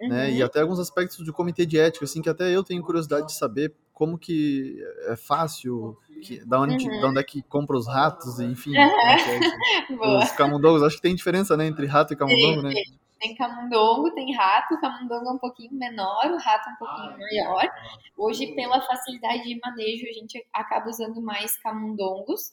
[0.00, 0.08] uhum.
[0.08, 0.30] né?
[0.30, 0.46] E uhum.
[0.46, 3.74] até alguns aspectos do comitê de ética, assim, que até eu tenho curiosidade de saber
[3.92, 7.00] como que é fácil, que, da, onde, uhum.
[7.00, 8.72] da onde é que compra os ratos, enfim.
[8.76, 10.18] Uhum.
[10.18, 12.74] os camundongos, acho que tem diferença, né, entre rato e camundongo, né?
[13.18, 17.18] Tem camundongo, tem rato, o camundongo é um pouquinho menor, o rato é um pouquinho
[17.18, 17.70] maior.
[18.14, 22.52] Hoje, pela facilidade de manejo, a gente acaba usando mais camundongos.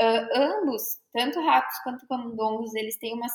[0.00, 0.82] Uh, ambos,
[1.12, 3.26] tanto ratos quanto camundongos, eles têm uma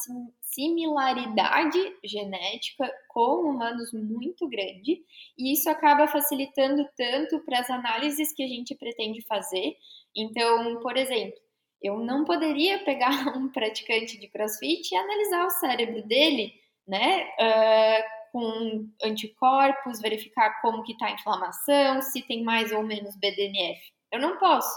[0.41, 5.04] similaridade genética com humanos muito grande,
[5.38, 9.75] e isso acaba facilitando tanto para as análises que a gente pretende fazer.
[10.15, 11.38] Então, por exemplo,
[11.80, 16.51] eu não poderia pegar um praticante de crossfit e analisar o cérebro dele,
[16.88, 17.30] né?
[17.39, 23.80] Uh, com anticorpos, verificar como que está a inflamação, se tem mais ou menos BDNF.
[24.12, 24.75] Eu não posso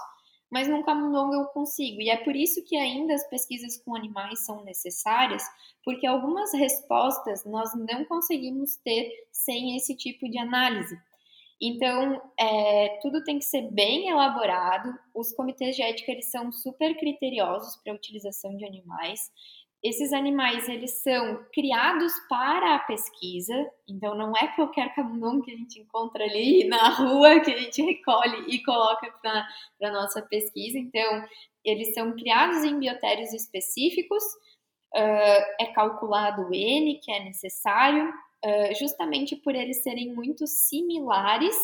[0.50, 2.00] mas no camundongo eu consigo.
[2.00, 5.42] E é por isso que ainda as pesquisas com animais são necessárias,
[5.84, 10.96] porque algumas respostas nós não conseguimos ter sem esse tipo de análise.
[11.60, 14.96] Então, é, tudo tem que ser bem elaborado.
[15.12, 19.32] Os comitês de ética eles são super criteriosos para a utilização de animais
[19.82, 23.54] esses animais eles são criados para a pesquisa,
[23.88, 27.82] então não é qualquer camundongo que a gente encontra ali na rua que a gente
[27.82, 29.46] recolhe e coloca para
[29.82, 30.78] a nossa pesquisa.
[30.78, 31.24] Então,
[31.64, 34.22] eles são criados em biotérios específicos,
[34.94, 41.56] uh, é calculado o N que é necessário, uh, justamente por eles serem muito similares.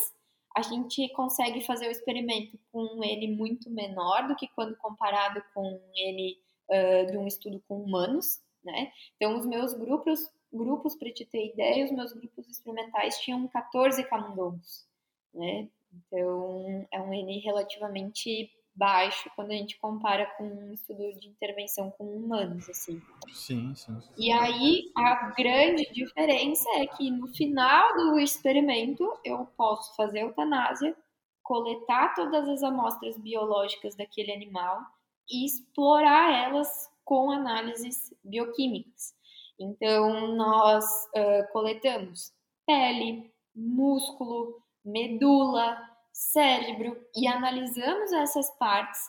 [0.55, 5.43] A gente consegue fazer o experimento com um N muito menor do que quando comparado
[5.53, 8.91] com um N uh, de um estudo com humanos, né?
[9.15, 14.03] Então, os meus grupos, grupos para te ter ideia, os meus grupos experimentais tinham 14
[14.05, 14.85] camundongos,
[15.33, 15.69] né?
[15.93, 21.89] Então, é um N relativamente baixo quando a gente compara com um estudo de intervenção
[21.91, 23.01] com humanos, assim.
[23.31, 23.97] Sim, sim.
[24.17, 30.95] E aí, a grande diferença é que no final do experimento, eu posso fazer eutanásia,
[31.41, 34.81] coletar todas as amostras biológicas daquele animal,
[35.29, 39.13] e explorar elas com análises bioquímicas.
[39.59, 40.83] Então, nós
[41.15, 42.33] uh, coletamos
[42.65, 45.77] pele, músculo, medula,
[46.11, 49.01] cérebro e analisamos essas partes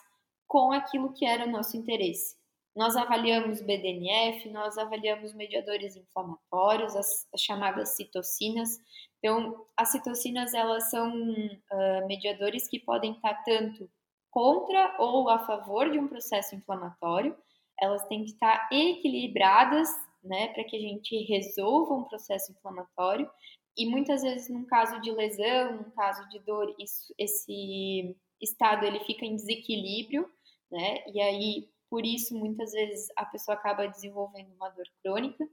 [0.47, 2.37] com aquilo que era o nosso interesse.
[2.75, 8.69] Nós avaliamos BDNF, nós avaliamos mediadores inflamatórios, as, as chamadas citocinas.
[9.17, 13.89] Então, as citocinas elas são uh, mediadores que podem estar tanto
[14.31, 17.35] contra ou a favor de um processo inflamatório,
[17.79, 19.89] elas têm que estar equilibradas,
[20.23, 23.29] né, para que a gente resolva um processo inflamatório.
[23.77, 28.99] E muitas vezes, num caso de lesão, num caso de dor, isso, esse estado ele
[29.01, 30.29] fica em desequilíbrio,
[30.71, 31.03] né?
[31.13, 35.47] E aí, por isso, muitas vezes a pessoa acaba desenvolvendo uma dor crônica.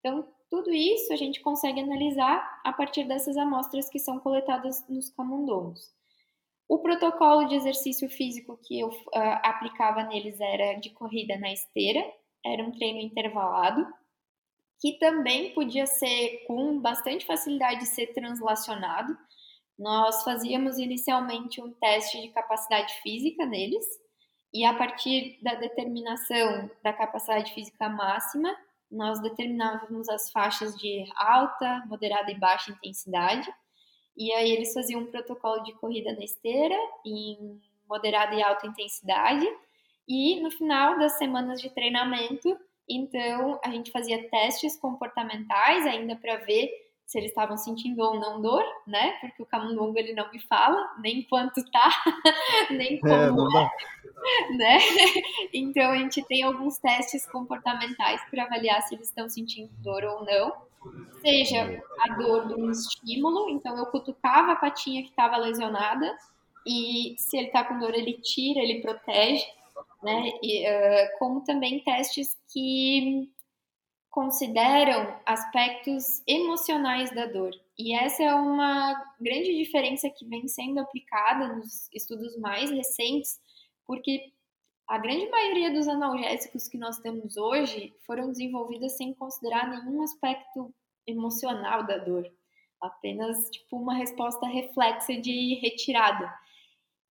[0.00, 5.10] Então, tudo isso a gente consegue analisar a partir dessas amostras que são coletadas nos
[5.10, 5.92] camundongos.
[6.68, 12.04] O protocolo de exercício físico que eu uh, aplicava neles era de corrida na esteira,
[12.44, 13.86] era um treino intervalado,
[14.78, 19.16] que também podia ser com bastante facilidade ser translacionado.
[19.78, 23.86] Nós fazíamos inicialmente um teste de capacidade física neles,
[24.52, 28.54] e a partir da determinação da capacidade física máxima,
[28.90, 33.50] nós determinávamos as faixas de alta, moderada e baixa intensidade
[34.18, 36.74] e aí eles faziam um protocolo de corrida na esteira
[37.06, 39.46] em moderada e alta intensidade.
[40.08, 46.36] E no final das semanas de treinamento, então a gente fazia testes comportamentais ainda para
[46.38, 46.68] ver
[47.06, 49.12] se eles estavam sentindo ou não dor, né?
[49.20, 51.88] Porque o camundongo ele não me fala nem quanto tá,
[52.70, 53.70] nem é, como é, não dá.
[54.58, 54.78] né?
[55.54, 60.24] Então a gente tem alguns testes comportamentais para avaliar se eles estão sentindo dor ou
[60.24, 60.67] não
[61.20, 66.16] seja a dor de um estímulo, então eu cutucava a patinha que estava lesionada
[66.66, 69.44] e se ele está com dor ele tira, ele protege,
[70.02, 70.30] né?
[70.42, 73.30] E, uh, como também testes que
[74.10, 77.52] consideram aspectos emocionais da dor.
[77.78, 83.38] E essa é uma grande diferença que vem sendo aplicada nos estudos mais recentes,
[83.86, 84.32] porque
[84.88, 90.74] a grande maioria dos analgésicos que nós temos hoje foram desenvolvidos sem considerar nenhum aspecto
[91.06, 92.26] emocional da dor,
[92.80, 96.32] apenas tipo uma resposta reflexa de retirada.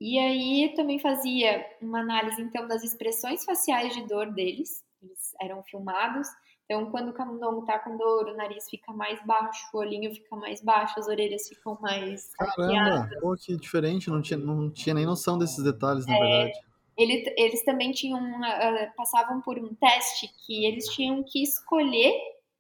[0.01, 5.63] E aí também fazia uma análise então das expressões faciais de dor deles, eles eram
[5.65, 6.29] filmados.
[6.65, 10.35] Então, quando o camundongo tá com dor, o nariz fica mais baixo, o olhinho fica
[10.35, 12.33] mais baixo, as orelhas ficam mais.
[12.35, 16.66] Caramba, pô, que diferente, não tinha, não tinha nem noção desses detalhes, na é, verdade.
[16.97, 22.15] Ele, eles também tinham, uh, passavam por um teste que eles tinham que escolher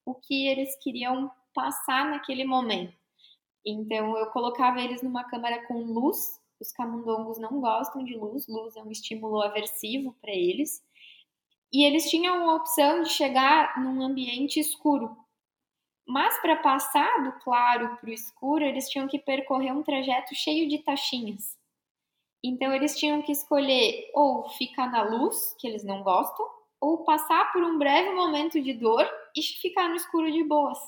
[0.04, 2.94] o que eles queriam passar naquele momento.
[3.64, 6.40] Então eu colocava eles numa câmara com luz.
[6.60, 10.82] Os camundongos não gostam de luz, luz é um estímulo aversivo para eles.
[11.72, 15.16] E eles tinham a opção de chegar num ambiente escuro.
[16.06, 20.68] Mas para passar do claro para o escuro, eles tinham que percorrer um trajeto cheio
[20.68, 21.55] de taxinhas.
[22.48, 26.46] Então eles tinham que escolher ou ficar na luz, que eles não gostam,
[26.80, 30.78] ou passar por um breve momento de dor e ficar no escuro de boas.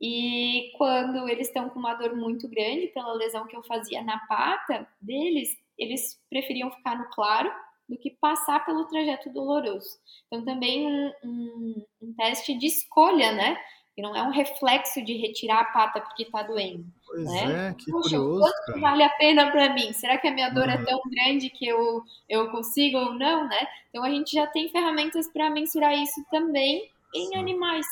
[0.00, 4.18] E quando eles estão com uma dor muito grande pela lesão que eu fazia na
[4.26, 7.52] pata deles, eles preferiam ficar no claro
[7.88, 9.98] do que passar pelo trajeto doloroso.
[10.26, 13.58] Então, também um, um, um teste de escolha, né?
[13.94, 16.84] Que não é um reflexo de retirar a pata porque está doendo.
[17.06, 17.68] Pois né?
[17.70, 18.80] é, que Puxa, curioso, quanto cara.
[18.80, 19.92] vale a pena para mim?
[19.92, 20.84] Será que a minha dor é Uhum.
[20.84, 23.66] tão grande que eu, eu consigo ou não, né?
[23.88, 27.36] Então a gente já tem ferramentas para mensurar isso também em Sim.
[27.36, 27.86] animais.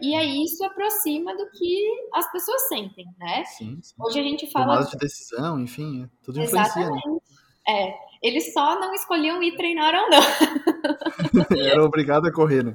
[0.00, 3.44] E aí isso aproxima do que as pessoas sentem, né?
[3.44, 3.94] Sim, sim.
[4.00, 6.90] Hoje a gente fala Tomada de decisão, enfim, é- tudo influencia, né?
[6.96, 7.22] exatamente.
[7.68, 10.22] É, eles só não escolhiam ir treinar ou não.
[11.60, 12.74] Era obrigado a correr, né?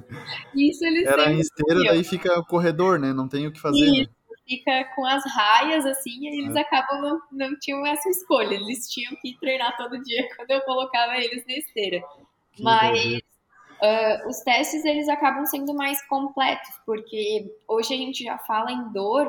[0.54, 3.12] Isso eles Era em esteira, daí fica o corredor, né?
[3.12, 4.02] Não tem o que fazer, né?
[4.02, 4.10] Isso,
[4.46, 6.60] fica com as raias assim, e eles É.
[6.60, 8.54] acabam não, não tinham essa escolha.
[8.54, 12.00] Eles tinham que treinar todo dia quando eu colocava eles na esteira.
[12.52, 13.20] Que Mas
[13.82, 18.92] ah, os testes eles acabam sendo mais completos, porque hoje a gente já fala em
[18.92, 19.28] dor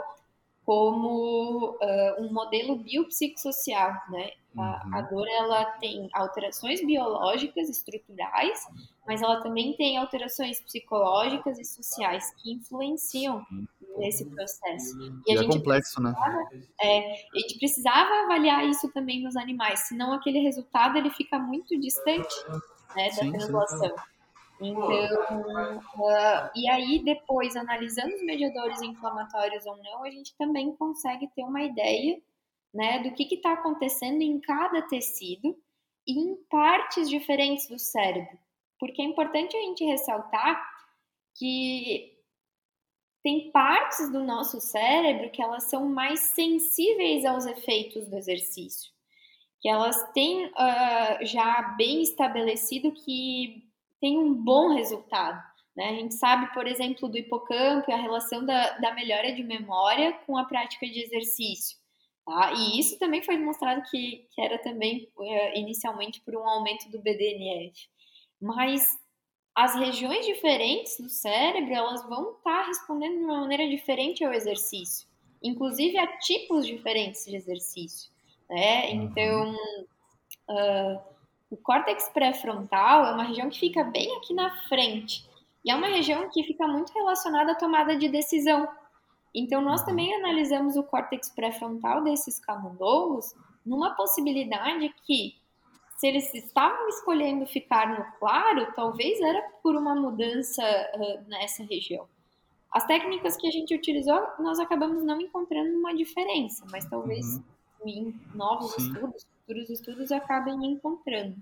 [0.64, 4.30] como ah, um modelo biopsicossocial, né?
[4.58, 4.96] A, Uhum.
[4.96, 8.60] a dor ela tem alterações biológicas, estruturais,
[9.08, 13.46] mas ela também tem alterações psicológicas e sociais que influenciam
[13.98, 14.98] nesse processo.
[15.26, 16.14] E E a é complexo, né?
[16.82, 22.36] a gente precisava avaliar isso também nos animais, senão aquele resultado ele fica muito distante
[22.96, 23.32] né, da Sim, sim.
[23.32, 23.96] translação.
[24.64, 31.28] Então, ah, e aí depois, analisando os mediadores inflamatórios ou não, a gente também consegue
[31.36, 32.22] ter uma ideia
[32.74, 35.56] né, do que está acontecendo em cada tecido
[36.08, 38.38] e em partes diferentes do cérebro.
[38.80, 40.62] Porque é importante a gente ressaltar
[41.36, 42.18] que
[43.24, 48.92] tem partes do nosso cérebro que elas são mais sensíveis aos efeitos do exercício,
[49.60, 55.40] que elas têm ah, já bem estabelecido que tem um bom resultado.
[55.76, 55.90] Né?
[55.90, 60.14] A gente sabe, por exemplo, do hipocampo e a relação da, da melhora de memória
[60.26, 61.81] com a prática de exercício.
[62.26, 62.54] Tá?
[62.54, 67.00] E isso também foi demonstrado que, que era também eh, inicialmente por um aumento do
[67.00, 67.90] BDNF.
[68.40, 68.88] Mas
[69.56, 75.08] as regiões diferentes do cérebro elas vão estar respondendo de uma maneira diferente ao exercício,
[75.44, 78.10] inclusive a tipos diferentes de exercício.
[78.50, 78.92] Né?
[78.92, 79.56] Então,
[80.50, 81.02] ah,
[81.50, 85.30] o córtex pré-frontal é uma região que fica bem aqui na frente
[85.64, 88.68] e é uma região que fica muito relacionada à tomada de decisão.
[89.34, 93.34] Então, nós também analisamos o córtex pré-frontal desses camundongos
[93.66, 95.36] numa possibilidade que,
[95.98, 102.08] se eles estavam escolhendo ficar no claro, talvez era por uma mudança uh, nessa região.
[102.72, 107.44] As técnicas que a gente utilizou, nós acabamos não encontrando uma diferença, mas talvez Uhum.
[107.86, 108.88] em novos Sim.
[108.88, 111.36] estudos, futuros estudos, acabem encontrando.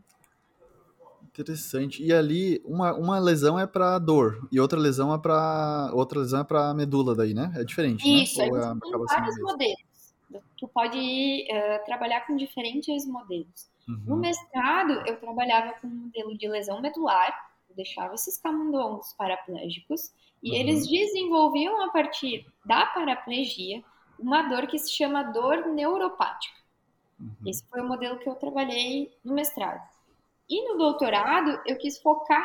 [1.30, 2.04] Interessante.
[2.04, 5.92] E ali, uma, uma lesão é pra dor e outra lesão é pra.
[5.94, 7.52] Outra lesão é pra medula daí, né?
[7.56, 8.48] É diferente, Isso, né?
[8.50, 9.90] Ou é, tem vários modelos.
[10.58, 13.70] Tu pode eh, trabalhar com diferentes modelos.
[14.06, 14.22] No Uhum.
[14.22, 17.34] mestrado, eu trabalhava com um modelo de lesão medular,
[17.70, 20.12] eu deixava esses camundongos paraplégicos
[20.44, 20.56] e Uhum.
[20.56, 23.84] eles desenvolviam a partir da paraplegia
[24.20, 26.56] uma dor que se chama dor neuropática.
[27.20, 27.36] Uhum.
[27.46, 29.82] Esse foi o modelo que eu trabalhei no mestrado.
[30.50, 32.44] E no doutorado, eu quis focar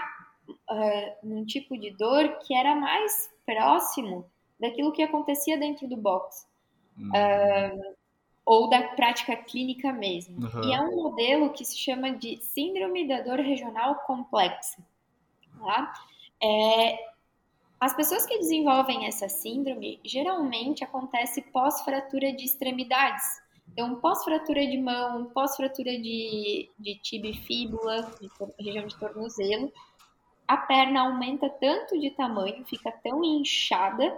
[0.69, 6.47] ah, num tipo de dor que era mais próximo daquilo que acontecia dentro do box
[6.97, 7.95] Uhum.
[8.47, 10.47] ou da prática clínica mesmo.
[10.47, 10.65] Uhum.
[10.65, 14.83] E é um modelo que se chama de síndrome da dor regional complexa.
[15.59, 15.93] Tá?
[16.43, 16.99] É,
[17.81, 23.43] as pessoas que desenvolvem essa síndrome geralmente acontece pós-fratura de extremidades.
[23.69, 28.29] Então, pós-fratura de mão, pós-fratura de, de tibia e fíbula, de
[28.65, 29.73] região de tornozelo,
[30.47, 34.17] a perna aumenta tanto de tamanho, fica tão inchada,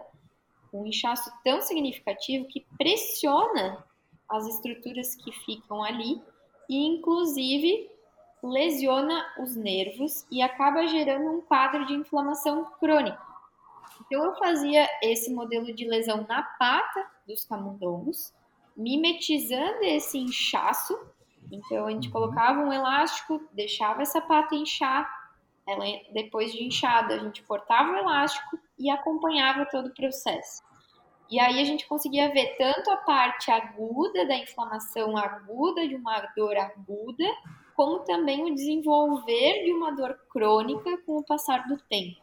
[0.73, 3.85] um inchaço tão significativo que pressiona
[4.29, 6.21] as estruturas que ficam ali
[6.69, 7.89] e, inclusive,
[8.43, 13.25] lesiona os nervos e acaba gerando um quadro de inflamação crônica.
[14.05, 18.33] Então, eu fazia esse modelo de lesão na pata dos camundongos,
[18.77, 20.99] mimetizando esse inchaço.
[21.51, 22.13] Então, a gente Uhum.
[22.13, 25.09] colocava um elástico, deixava essa pata inchar,
[25.67, 30.63] ela, depois de inchada, a gente cortava o elástico e acompanhava todo o processo.
[31.29, 36.21] E aí a gente conseguia ver tanto a parte aguda da inflamação aguda, de uma
[36.37, 37.25] dor aguda,
[37.75, 42.21] como também o desenvolver de uma dor crônica com o passar do tempo.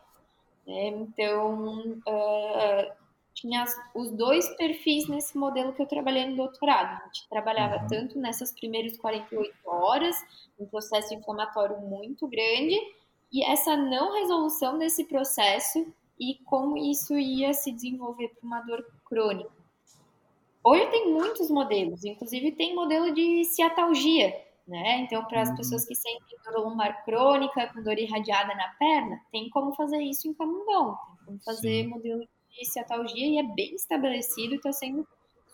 [0.65, 0.87] Né?
[0.87, 3.02] Então, uh,
[3.33, 3.65] tinha
[3.95, 7.01] os dois perfis nesse modelo que eu trabalhei no doutorado.
[7.01, 7.87] A gente trabalhava uhum.
[7.87, 10.15] tanto nessas primeiras 48 horas,
[10.59, 12.79] um processo inflamatório muito grande,
[13.31, 15.85] e essa não resolução desse processo
[16.19, 19.51] e como isso ia se desenvolver para uma dor crônica.
[20.63, 24.33] Hoje tem muitos modelos, inclusive tem modelo de ciatalgia,
[24.65, 24.99] né?
[24.99, 25.57] Então, para as uhum.
[25.57, 30.27] pessoas que sentem dor lombar crônica, com dor irradiada na perna, tem como fazer isso
[30.27, 31.87] em camundongo, tem como fazer Sim.
[31.87, 35.07] modelo de ciatalgia e é bem estabelecido e está sendo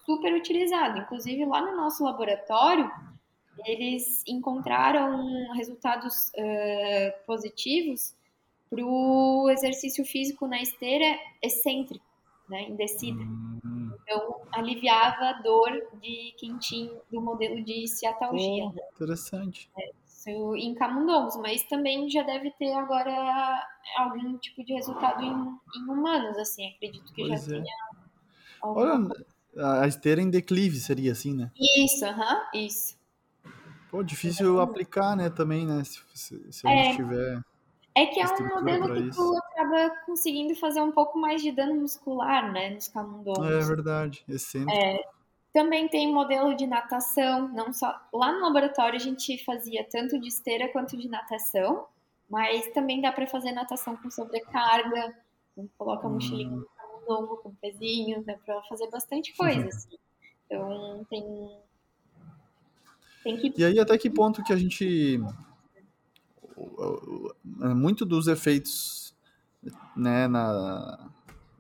[0.05, 0.99] super utilizado.
[0.99, 2.89] Inclusive, lá no nosso laboratório,
[3.65, 8.15] eles encontraram resultados uh, positivos
[8.69, 12.05] para o exercício físico na esteira excêntrico,
[12.47, 13.21] né, em descida.
[13.21, 13.91] Hum.
[14.03, 15.71] Então, aliviava a dor
[16.01, 18.65] de quem tinha do modelo de ciatalgia.
[18.65, 19.69] Oh, interessante.
[19.77, 23.63] É, isso em camundongos, mas também já deve ter agora
[23.97, 27.61] algum tipo de resultado em, em humanos, assim, acredito que pois já é.
[27.61, 27.75] tenha.
[28.61, 29.09] Olha,
[29.81, 31.51] a esteira em declive seria assim, né?
[31.77, 32.97] Isso, aham, isso.
[33.89, 37.41] Pô, difícil aplicar, né, também, né, se, se, se a é, gente tiver...
[37.95, 41.75] É que é um modelo que tu acaba conseguindo fazer um pouco mais de dano
[41.75, 43.49] muscular, né, nos camundongos.
[43.49, 44.79] É verdade, excêntrico.
[44.79, 45.01] É,
[45.59, 50.29] também tem modelo de natação, não só lá no laboratório a gente fazia tanto de
[50.29, 51.85] esteira quanto de natação,
[52.29, 55.13] mas também dá para fazer natação com sobrecarga,
[55.77, 56.65] coloca a mochilinha hum.
[56.77, 59.67] camundongo com pezinho, dá para fazer bastante coisa.
[59.67, 59.97] Assim.
[60.45, 61.59] Então tem
[63.21, 63.53] tem que...
[63.57, 65.21] E aí, até que ponto que a gente.
[67.75, 69.13] Muito dos efeitos,
[69.93, 71.11] né, na.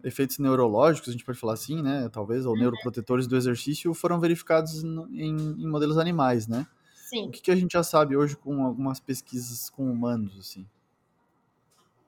[0.03, 2.09] Efeitos neurológicos, a gente pode falar assim, né?
[2.11, 6.65] Talvez, ou neuroprotetores do exercício, foram verificados em, em modelos animais, né?
[6.95, 7.27] Sim.
[7.27, 10.65] O que, que a gente já sabe hoje com algumas pesquisas com humanos, assim?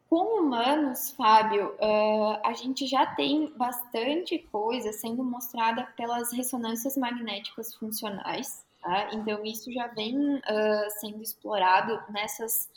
[0.10, 7.74] Com humanos, Fábio, uh, a gente já tem bastante coisa sendo mostrada pelas ressonâncias magnéticas
[7.74, 9.10] funcionais, Tá?
[9.14, 12.68] Então, isso já vem uh, sendo explorado nessas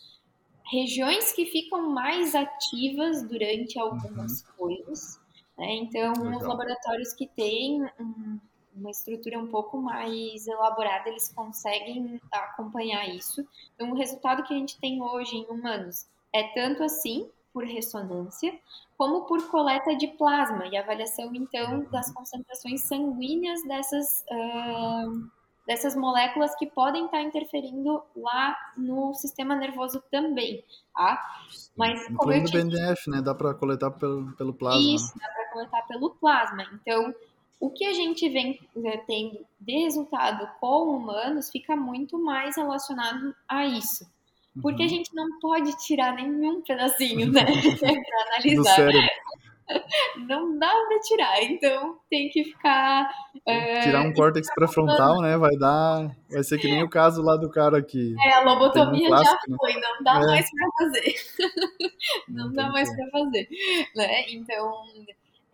[0.71, 4.49] regiões que ficam mais ativas durante algumas uhum.
[4.57, 5.21] coisas.
[5.59, 5.75] Né?
[5.77, 6.39] Então, Legal.
[6.39, 8.39] os laboratórios que têm um,
[8.75, 13.47] uma estrutura um pouco mais elaborada, eles conseguem acompanhar isso.
[13.75, 18.59] Então, o resultado que a gente tem hoje em humanos é tanto assim, por ressonância,
[18.99, 22.15] como por coleta de plasma e avaliação, então, das uhum.
[22.15, 24.25] concentrações sanguíneas dessas.
[24.31, 25.31] Uh,
[25.67, 30.63] dessas moléculas que podem estar interferindo lá no sistema nervoso também,
[30.95, 31.23] tá?
[31.77, 32.65] Mas como eu tinha...
[32.65, 33.23] BNF, né?
[33.23, 34.95] Dá para coletar pelo, pelo plasma.
[34.95, 36.67] Isso, dá para coletar pelo plasma.
[36.75, 37.15] Então,
[37.59, 43.35] o que a gente vem né, tendo de resultado com humanos fica muito mais relacionado
[43.49, 44.07] a isso.
[44.61, 44.89] Porque uhum.
[44.89, 47.45] a gente não pode tirar nenhum pedacinho, né?
[47.81, 48.63] para analisar.
[48.63, 49.11] Do cérebro.
[50.27, 53.11] Não dá pra tirar, então tem que ficar.
[53.47, 55.37] É, Tirar um córtex pré-frontal, né?
[55.37, 56.15] Vai dar.
[56.31, 58.15] Vai ser que nem o caso lá do cara que.
[58.27, 59.57] É, a lobotomia um plástico, já né?
[59.59, 60.27] foi, não dá é.
[60.27, 61.15] mais pra fazer.
[62.29, 63.49] não, não dá mais pra fazer.
[63.95, 64.31] Né?
[64.31, 64.85] Então.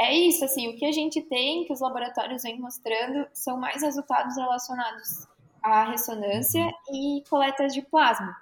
[0.03, 3.83] É isso, assim, o que a gente tem, que os laboratórios vêm mostrando, são mais
[3.83, 5.29] resultados relacionados
[5.63, 8.35] à ressonância e coletas de plasma.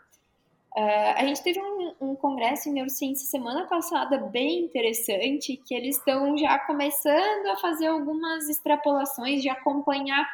[0.79, 5.97] Uh, a gente teve um, um, congresso em neurociência semana passada bem interessante, que eles
[5.97, 10.25] estão já começando a fazer algumas extrapolações, de acompanhar,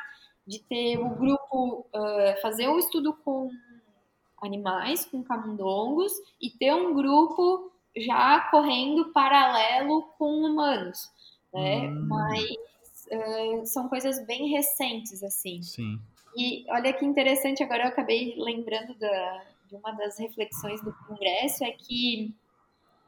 [0.47, 3.51] de ter o grupo, uh, fazer um estudo com
[4.43, 11.11] animais, com camundongos, e ter um grupo já correndo paralelo com humanos,
[11.55, 11.89] né?
[11.89, 12.07] Hum.
[12.07, 15.63] Mas uh, são coisas bem recentes, assim.
[15.63, 15.99] Sim.
[16.37, 21.73] E olha que interessante, agora eu acabei lembrando da uma das reflexões do Congresso é
[21.73, 22.35] que,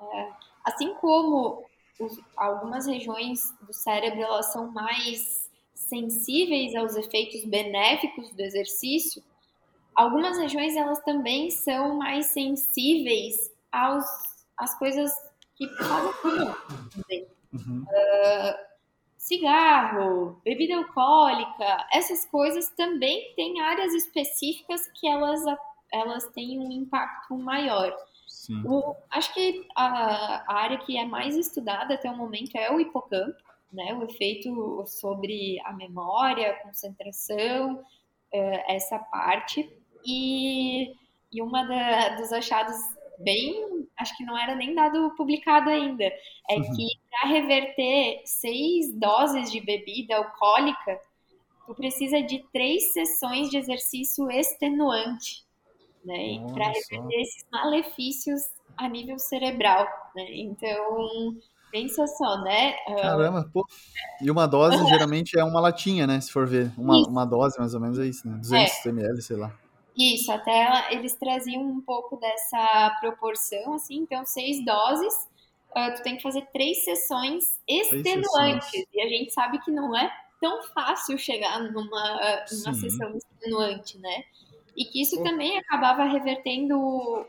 [0.01, 0.33] é,
[0.65, 1.65] assim como
[1.99, 9.23] os, algumas regiões do cérebro elas são mais sensíveis aos efeitos benéficos do exercício,
[9.95, 14.05] algumas regiões elas também são mais sensíveis aos
[14.57, 15.13] às coisas
[15.55, 16.57] que fazem mal.
[17.53, 17.83] Uhum.
[17.83, 18.67] Uh,
[19.17, 25.43] cigarro, bebida alcoólica, essas coisas também têm áreas específicas que elas
[25.93, 27.95] elas têm um impacto maior.
[28.65, 32.81] O, acho que a, a, área que é mais estudada até o momento é o
[32.81, 33.37] hipocampo,
[33.73, 33.95] né?
[33.95, 37.85] O efeito sobre a memória, a concentração,
[38.33, 39.69] é, essa parte.
[40.05, 40.95] E,
[41.33, 42.77] e uma da, dos achados
[43.19, 46.77] bem acho que não era nem dado publicado ainda, é uhum.
[46.77, 51.01] que para reverter seis doses de bebida alcoólica,
[51.67, 55.45] tu precisa de três sessões de exercício extenuante,
[56.07, 56.47] né?
[56.53, 58.43] Para reverter esses malefícios
[58.77, 60.27] a nível cerebral, né?
[60.31, 61.37] Então,
[61.71, 62.73] pensa só, né?
[63.01, 63.67] Caramba, pô.
[64.23, 66.21] E uma dose geralmente é uma latinha, né?
[66.21, 66.73] Se for ver.
[66.79, 68.39] Uma, uma dose mais ou menos é isso, né?
[68.39, 68.89] 200 é.
[68.89, 69.53] ml, sei lá.
[69.97, 75.15] Isso, até eles traziam um pouco dessa proporção, assim, então seis doses,
[75.71, 78.87] uh, tu tem que fazer três sessões extenuantes, sessões.
[78.93, 84.25] e a gente sabe que não é tão fácil chegar numa, numa sessão extenuante, né?
[84.77, 86.77] E que isso também acabava revertendo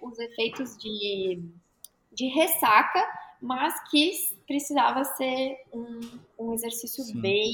[0.02, 1.42] os efeitos de,
[2.12, 3.06] de ressaca,
[3.42, 4.12] mas que
[4.46, 6.00] precisava ser um,
[6.38, 7.22] um exercício Sim.
[7.22, 7.54] bem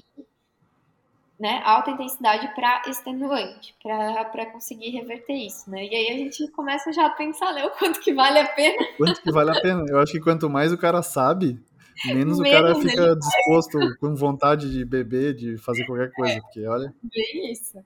[1.39, 5.85] né, alta intensidade para extenuante, para conseguir reverter isso, né?
[5.85, 8.77] E aí a gente começa já a pensar, né, o quanto que vale a pena.
[8.95, 9.83] Quanto que vale a pena?
[9.89, 11.59] Eu acho que quanto mais o cara sabe,
[12.05, 16.65] menos, menos o cara fica disposto, com vontade de beber, de fazer qualquer coisa, porque
[16.65, 16.93] olha...
[17.03, 17.77] Bem isso.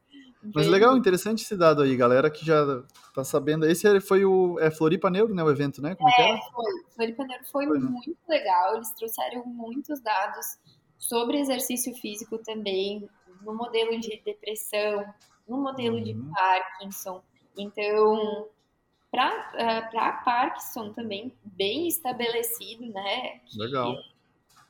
[0.54, 2.84] Mas legal, interessante esse dado aí, galera que já
[3.14, 3.66] tá sabendo.
[3.66, 5.96] Esse foi o é Floripa Neuro, né, o evento, né?
[5.96, 6.94] Como é, é foi.
[6.96, 7.86] Floripa Neuro foi, foi né?
[7.86, 8.16] muito né?
[8.38, 10.46] legal, eles trouxeram muitos dados
[10.98, 13.08] sobre exercício físico também,
[13.42, 15.06] no modelo de depressão,
[15.48, 16.04] no modelo uhum.
[16.04, 17.22] de Parkinson.
[17.58, 18.48] Então,
[19.12, 23.40] para uh, Parkinson também bem estabelecido, né?
[23.46, 23.96] Que, Legal.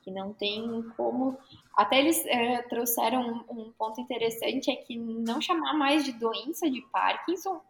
[0.08, 1.38] Que não tem como.
[1.76, 6.72] Até eles uh, trouxeram um, um, ponto interessante é que não chamar mais de doença
[6.72, 7.62] de Parkinson, uhum.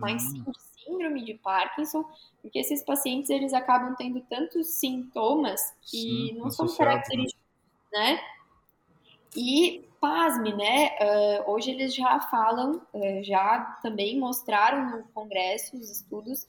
[0.00, 2.04] mas sim de síndrome de Parkinson,
[2.42, 6.72] porque esses pacientes eles acabam tendo tantos sintomas que sim, não são né?
[6.76, 7.44] característicos,
[7.92, 8.14] né?
[8.14, 8.20] né?
[9.36, 10.96] E pasme, né?
[11.00, 16.44] Uh, hoje eles já falam, uh, já também mostraram no congresso os estudos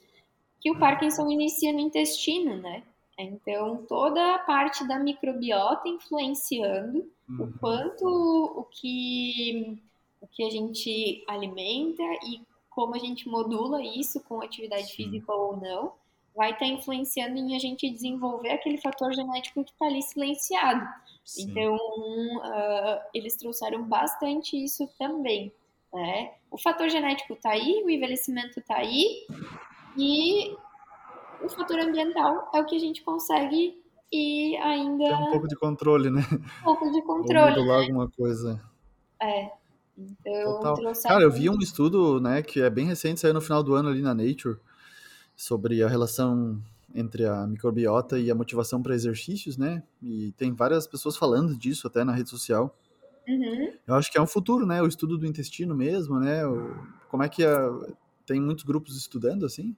[0.60, 2.82] que o Parkinson inicia no intestino, né?
[3.24, 7.46] Então toda a parte da microbiota influenciando uhum.
[7.46, 9.78] o quanto o que
[10.22, 14.96] o que a gente alimenta e como a gente modula isso com atividade Sim.
[14.96, 15.94] física ou não,
[16.36, 20.88] vai estar tá influenciando em a gente desenvolver aquele fator genético que está ali silenciado.
[21.26, 21.50] Sim.
[21.50, 25.52] Então, uh, eles trouxeram bastante isso também.
[25.94, 26.34] Né?
[26.50, 29.26] O fator genético está aí, o envelhecimento está aí,
[29.98, 30.56] e
[31.44, 33.82] o fator ambiental é o que a gente consegue
[34.12, 35.06] e ainda.
[35.06, 36.22] Tem um pouco de controle, né?
[36.62, 37.40] Um pouco de controle.
[37.40, 37.86] Ou modular né?
[37.86, 38.62] alguma coisa.
[39.22, 39.52] É.
[39.98, 40.62] Então,
[41.04, 43.90] Cara, eu vi um estudo, né, que é bem recente, saiu no final do ano
[43.90, 44.58] ali na Nature,
[45.36, 46.62] sobre a relação
[46.96, 49.84] entre a microbiota e a motivação para exercícios, né?
[50.02, 52.76] E tem várias pessoas falando disso até na rede social.
[53.28, 53.74] Uhum.
[53.86, 54.82] Eu acho que é um futuro, né?
[54.82, 56.46] O estudo do intestino mesmo, né?
[56.48, 56.76] O,
[57.10, 57.70] como é que a,
[58.26, 59.76] tem muitos grupos estudando assim?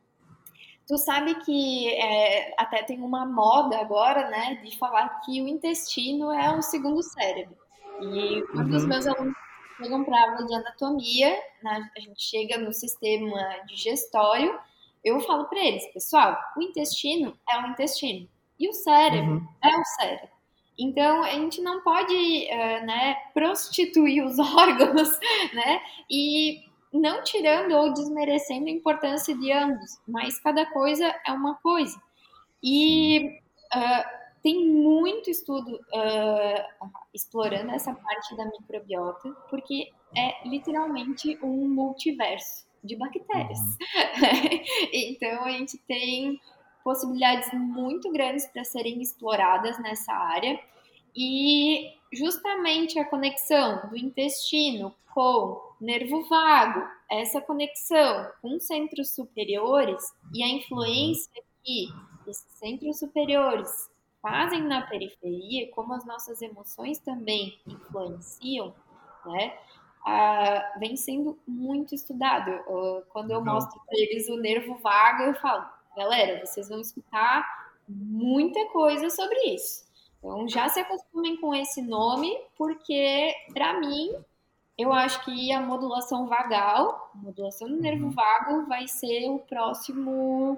[0.88, 6.32] Tu sabe que é, até tem uma moda agora, né, de falar que o intestino
[6.32, 7.56] é o segundo cérebro.
[8.02, 8.70] E um uhum.
[8.70, 9.36] dos meus alunos
[9.78, 11.30] chegam para aula de anatomia,
[11.64, 14.60] né, a gente chega no sistema digestório
[15.04, 18.28] eu falo para eles, pessoal, o intestino é o intestino
[18.60, 19.48] e o cérebro uhum.
[19.64, 20.30] é o cérebro.
[20.78, 25.10] Então, a gente não pode uh, né, prostituir os órgãos,
[25.54, 25.82] né?
[26.10, 26.64] E
[26.94, 32.02] não tirando ou desmerecendo a importância de ambos, mas cada coisa é uma coisa.
[32.62, 33.40] E
[33.74, 42.66] uh, tem muito estudo uh, explorando essa parte da microbiota, porque é literalmente um multiverso
[42.84, 43.60] de bactérias.
[43.60, 43.78] Uhum.
[44.92, 46.40] então a gente tem
[46.84, 50.60] possibilidades muito grandes para serem exploradas nessa área
[51.16, 60.04] e justamente a conexão do intestino com nervo vago, essa conexão com centros superiores
[60.34, 61.88] e a influência que
[62.28, 63.90] esses centros superiores
[64.22, 68.74] fazem na periferia, como as nossas emoções também influenciam,
[69.26, 69.58] né?
[70.06, 72.52] uh, vem sendo muito estudado.
[72.68, 75.66] Uh, quando eu mostro para eles o nervo vago, eu falo,
[75.96, 77.46] galera, vocês vão escutar
[77.88, 79.86] muita coisa sobre isso.
[80.18, 84.14] Então já se acostumem com esse nome, porque para mim
[84.78, 88.12] eu acho que a modulação vagal, modulação do nervo uhum.
[88.12, 90.58] vago, vai ser o próximo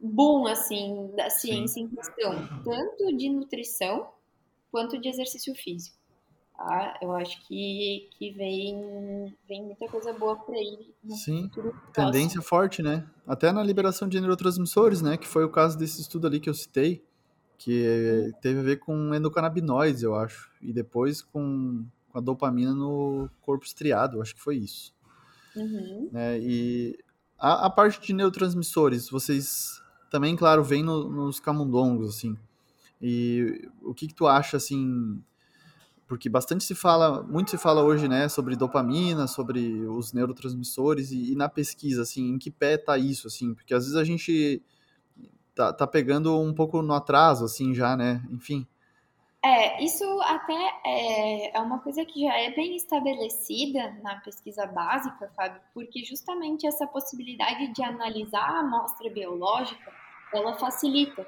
[0.00, 1.82] boom assim da ciência Sim.
[1.82, 4.08] em questão, tanto de nutrição
[4.70, 5.96] quanto de exercício físico.
[6.56, 6.98] Tá?
[7.02, 10.94] Eu acho que, que vem, vem muita coisa boa por aí.
[11.08, 11.50] Sim,
[11.92, 13.04] tendência forte, né?
[13.26, 15.16] Até na liberação de neurotransmissores, né?
[15.16, 17.04] Que foi o caso desse estudo ali que eu citei,
[17.58, 20.50] que teve a ver com endocannabinoides, eu acho.
[20.62, 24.94] E depois com, com a dopamina no corpo estriado, acho que foi isso.
[25.56, 26.08] Uhum.
[26.12, 26.38] Né?
[26.38, 26.96] E
[27.36, 32.38] a, a parte de neurotransmissores, vocês também, claro, vem no, nos camundongos, assim.
[33.02, 35.20] E o que, que tu acha, assim,
[36.06, 41.32] porque bastante se fala, muito se fala hoje, né, sobre dopamina, sobre os neurotransmissores e,
[41.32, 44.62] e, na pesquisa, assim, em que pé tá isso, assim, porque às vezes a gente
[45.52, 48.64] tá, tá pegando um pouco no atraso, assim, já, né, enfim.
[49.44, 55.30] É, isso até é, é uma coisa que já é bem estabelecida na pesquisa básica,
[55.36, 59.92] Fábio, porque justamente essa possibilidade de analisar a amostra biológica,
[60.32, 61.26] ela facilita.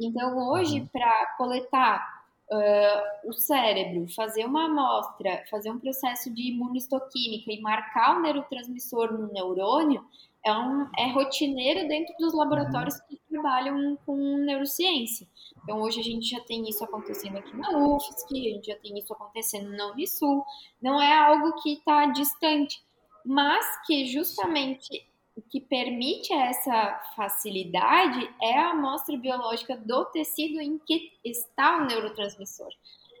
[0.00, 0.86] Então, hoje, uhum.
[0.86, 2.17] para coletar
[2.50, 9.12] uh, o cérebro, fazer uma amostra, fazer um processo de imunistoquímica e marcar o neurotransmissor
[9.12, 10.04] no neurônio
[10.44, 13.00] é, um, é rotineiro dentro dos laboratórios uhum.
[13.08, 15.26] que trabalham com neurociência.
[15.62, 18.98] Então, hoje a gente já tem isso acontecendo aqui na UFSC, a gente já tem
[18.98, 20.44] isso acontecendo na Unisul.
[20.80, 22.82] Não é algo que está distante,
[23.24, 25.07] mas que justamente
[25.38, 31.86] o que permite essa facilidade é a amostra biológica do tecido em que está o
[31.86, 32.68] neurotransmissor.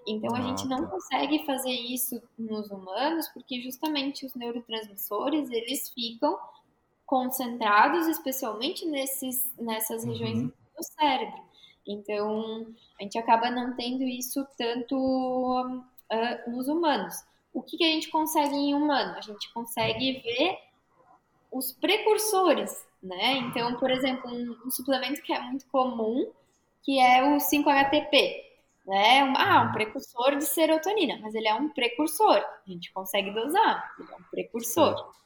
[0.04, 0.88] Então a ah, gente não tá.
[0.88, 6.36] consegue fazer isso nos humanos porque justamente os neurotransmissores eles ficam
[7.06, 10.48] concentrados especialmente nesses, nessas regiões uhum.
[10.48, 11.40] do cérebro.
[11.86, 12.66] Então
[12.98, 17.14] a gente acaba não tendo isso tanto uh, nos humanos.
[17.54, 19.14] O que, que a gente consegue em humano?
[19.16, 20.67] A gente consegue ver
[21.58, 23.38] os precursores, né?
[23.38, 26.30] Então, por exemplo, um, um suplemento que é muito comum,
[26.82, 28.48] que é o 5-HTP,
[28.86, 29.24] né?
[29.24, 33.92] Um, ah, um precursor de serotonina, mas ele é um precursor, a gente consegue dosar,
[33.98, 35.18] ele é um precursor.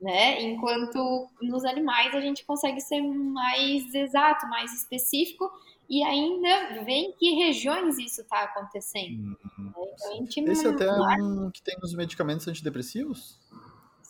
[0.00, 0.42] Né?
[0.42, 5.50] Enquanto nos animais a gente consegue ser mais exato, mais específico
[5.88, 9.38] e ainda ver em que regiões isso está acontecendo.
[9.58, 9.72] Uhum.
[10.14, 13.38] Então, Esse até é um que tem nos medicamentos antidepressivos?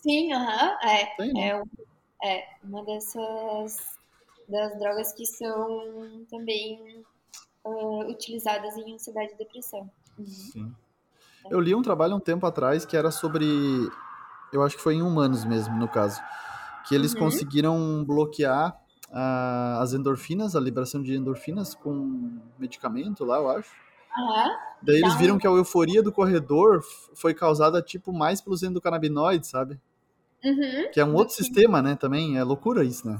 [0.05, 1.33] Sim, aham, é.
[1.33, 1.63] Né?
[2.21, 3.97] é, é uma dessas
[4.47, 7.03] das drogas que são também
[7.63, 9.89] uh, utilizadas em ansiedade e depressão.
[10.15, 10.25] Uhum.
[10.25, 10.75] Sim.
[11.49, 13.47] Eu li um trabalho um tempo atrás que era sobre.
[14.53, 16.21] Eu acho que foi em humanos mesmo, no caso.
[16.87, 17.21] Que eles uhum.
[17.21, 18.79] conseguiram bloquear
[19.09, 23.71] uh, as endorfinas, a liberação de endorfinas com medicamento lá, eu acho.
[24.15, 24.55] Uhum.
[24.83, 26.83] Daí eles viram que a euforia do corredor
[27.15, 29.79] foi causada, tipo, mais pelos endocannabinoides, sabe?
[30.45, 30.91] Uhum.
[30.91, 31.43] Que é um outro Sim.
[31.43, 31.95] sistema, né?
[31.95, 33.19] Também é loucura isso, né?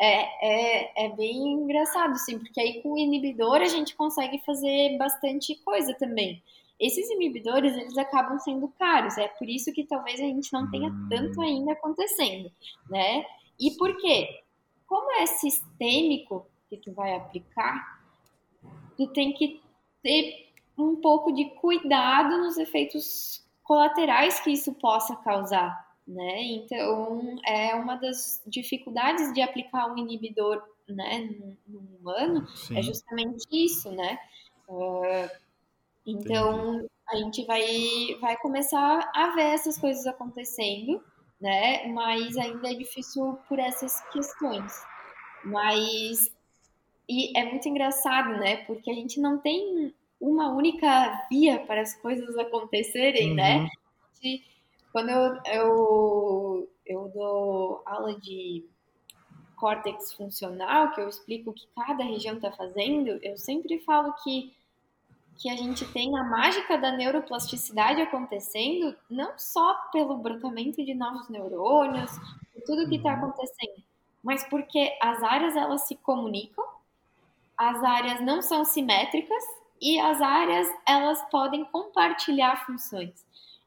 [0.00, 4.96] É, é, é bem engraçado, sim, porque aí com o inibidor a gente consegue fazer
[4.98, 6.42] bastante coisa também.
[6.80, 10.88] Esses inibidores, eles acabam sendo caros, é por isso que talvez a gente não tenha
[10.88, 11.06] hum.
[11.08, 12.50] tanto ainda acontecendo,
[12.90, 13.24] né?
[13.60, 14.40] E por quê?
[14.86, 18.02] Como é sistêmico que tu vai aplicar,
[18.96, 19.60] tu tem que
[20.02, 26.42] ter um pouco de cuidado nos efeitos colaterais que isso possa causar, né?
[26.42, 32.78] Então, é uma das dificuldades de aplicar um inibidor, né, no, no humano, é Sim.
[32.78, 34.18] é justamente isso, né?
[34.68, 35.30] Uh,
[36.06, 36.90] então, Entendi.
[37.08, 37.64] a gente vai,
[38.20, 41.02] vai começar a ver essas coisas acontecendo,
[41.40, 41.88] né?
[41.88, 44.72] Mas ainda é difícil por essas questões.
[45.42, 46.30] Mas
[47.08, 48.58] e é muito engraçado, né?
[48.64, 53.56] Porque a gente não tem uma única via para as coisas acontecerem, né?
[53.56, 53.62] uhum.
[53.64, 53.70] né?
[54.94, 58.64] Quando eu, eu, eu dou aula de
[59.56, 64.54] córtex funcional, que eu explico o que cada região está fazendo, eu sempre falo que,
[65.36, 71.28] que a gente tem a mágica da neuroplasticidade acontecendo, não só pelo brotamento de novos
[71.28, 72.12] neurônios,
[72.64, 73.30] tudo que está uhum.
[73.30, 73.82] acontecendo,
[74.22, 76.64] mas porque as áreas elas se comunicam,
[77.58, 79.42] as áreas não são simétricas
[79.80, 83.24] e as áreas elas podem compartilhar funções.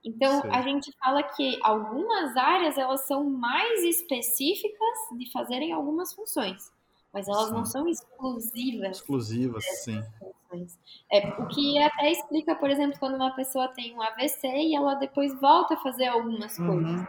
[0.07, 0.49] Então, Sim.
[0.51, 6.71] a gente fala que algumas áreas elas são mais específicas de fazerem algumas funções,
[7.13, 7.53] mas elas sim.
[7.53, 8.97] não são exclusivas.
[8.97, 10.01] Exclusivas, sim.
[10.49, 10.79] Funções.
[11.11, 14.95] É, o que até explica, por exemplo, quando uma pessoa tem um AVC e ela
[14.95, 16.67] depois volta a fazer algumas uhum.
[16.67, 17.01] coisas.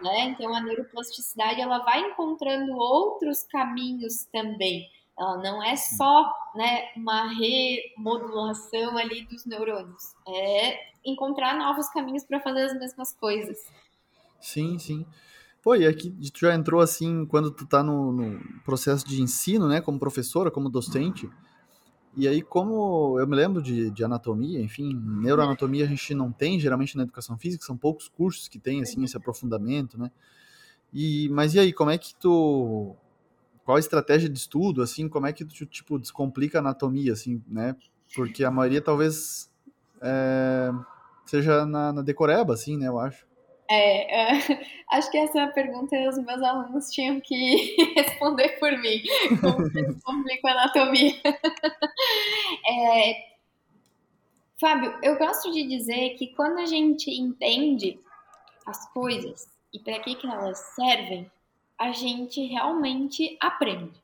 [0.00, 0.20] Né?
[0.24, 4.88] Então, a neuroplasticidade ela vai encontrando outros caminhos também.
[5.18, 10.14] Ela não é só né, uma remodulação ali dos neurônios.
[10.28, 13.58] É encontrar novos caminhos para fazer as mesmas coisas.
[14.40, 15.06] Sim, sim.
[15.62, 19.66] Pô, e aqui tu já entrou assim, quando tu tá no, no, processo de ensino,
[19.66, 21.28] né, como professora, como docente,
[22.16, 26.60] e aí como eu me lembro de, de anatomia, enfim, neuroanatomia a gente não tem
[26.60, 30.12] geralmente na educação física, são poucos cursos que tem, assim, esse aprofundamento, né,
[30.92, 32.94] e, mas e aí, como é que tu,
[33.66, 37.42] qual a estratégia de estudo, assim, como é que tu, tipo, descomplica a anatomia, assim,
[37.48, 37.74] né,
[38.14, 39.50] porque a maioria talvez
[40.00, 40.70] é,
[41.26, 43.26] seja na, na decoreba, assim, né, eu acho.
[43.68, 44.58] É, uh,
[44.96, 49.02] acho que essa pergunta os meus alunos tinham que responder por mim.
[49.40, 51.14] Como eu complico a anatomia?
[52.70, 53.36] é,
[54.60, 57.98] Fábio, eu gosto de dizer que quando a gente entende
[58.64, 61.28] as coisas e para que, que elas servem,
[61.78, 64.00] a gente realmente aprende.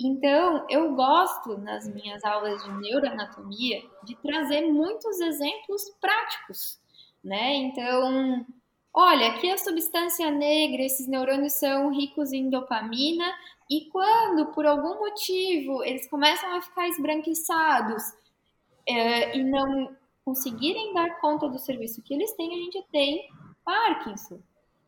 [0.00, 6.80] Então, eu gosto nas minhas aulas de neuroanatomia de trazer muitos exemplos práticos,
[7.22, 7.56] né?
[7.56, 8.46] Então,
[8.94, 13.26] olha, aqui a substância negra, esses neurônios são ricos em dopamina
[13.68, 18.02] e quando, por algum motivo, eles começam a ficar esbranquiçados
[18.86, 23.28] é, e não conseguirem dar conta do serviço que eles têm, a gente tem
[23.64, 24.40] Parkinson.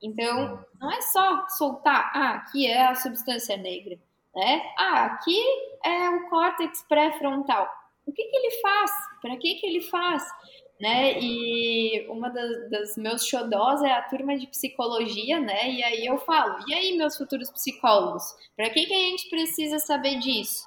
[0.02, 3.98] Então, não é só soltar, ah, aqui é a substância negra,
[4.34, 4.62] né?
[4.78, 5.38] Ah, aqui
[5.84, 7.68] é o córtex pré-frontal.
[8.06, 8.90] O que, que ele faz?
[9.20, 10.26] Para que, que ele faz?
[10.80, 11.20] Né?
[11.20, 15.70] E uma das, das meus xodós é a turma de psicologia, né?
[15.70, 18.24] E aí eu falo, e aí, meus futuros psicólogos,
[18.56, 20.66] para que, que a gente precisa saber disso?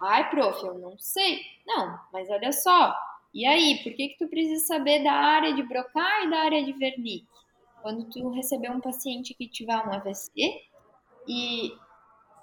[0.00, 1.40] Ai, prof, eu não sei.
[1.66, 2.96] Não, mas olha só.
[3.34, 6.62] E aí, por que, que tu precisa saber da área de Broca e da área
[6.64, 7.26] de Wernicke?
[7.82, 10.30] Quando tu receber um paciente que tiver um AVC
[11.26, 11.72] e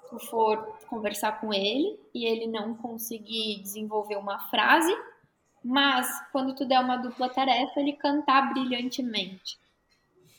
[0.08, 0.58] tu for
[0.88, 4.96] conversar com ele e ele não conseguir desenvolver uma frase,
[5.62, 9.58] mas quando tu der uma dupla tarefa, ele cantar brilhantemente.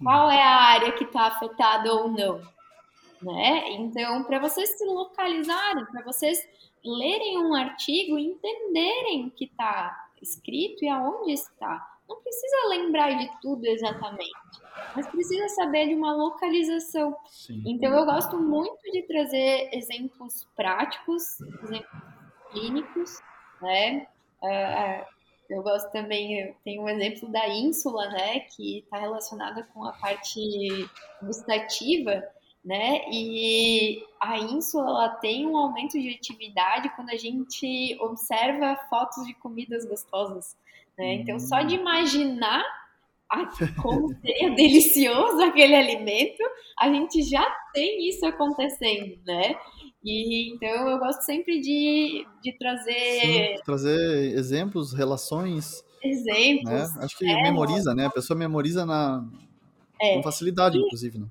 [0.01, 2.41] Qual é a área que está afetada ou não?
[3.21, 3.71] Né?
[3.71, 6.39] Então, para vocês se localizarem, para vocês
[6.83, 11.96] lerem um artigo e entenderem o que está escrito e aonde está.
[12.07, 14.31] Não precisa lembrar de tudo exatamente,
[14.95, 17.15] mas precisa saber de uma localização.
[17.27, 17.63] Sim.
[17.65, 22.01] Então, eu gosto muito de trazer exemplos práticos, exemplos
[22.51, 23.19] clínicos,
[23.61, 24.07] né?
[24.41, 25.17] Uh,
[25.49, 30.39] eu gosto também, tenho um exemplo da ínsula, né, que está relacionada com a parte
[31.23, 32.21] gustativa,
[32.67, 32.99] né?
[33.09, 39.33] E a ínsula ela tem um aumento de atividade quando a gente observa fotos de
[39.35, 40.57] comidas gostosas,
[40.97, 41.13] né?
[41.13, 42.61] Então, só de imaginar
[43.81, 46.43] como seria delicioso aquele alimento,
[46.77, 49.55] a gente já tem isso acontecendo, né?
[50.03, 52.91] E, então eu gosto sempre de, de trazer.
[53.21, 55.85] Sim, trazer exemplos, relações.
[56.03, 56.69] Exemplos.
[56.69, 56.85] Né?
[56.99, 58.07] Acho que é, memoriza, né?
[58.07, 59.25] A pessoa memoriza na,
[60.01, 61.17] é, com facilidade, e, inclusive.
[61.17, 61.27] Né?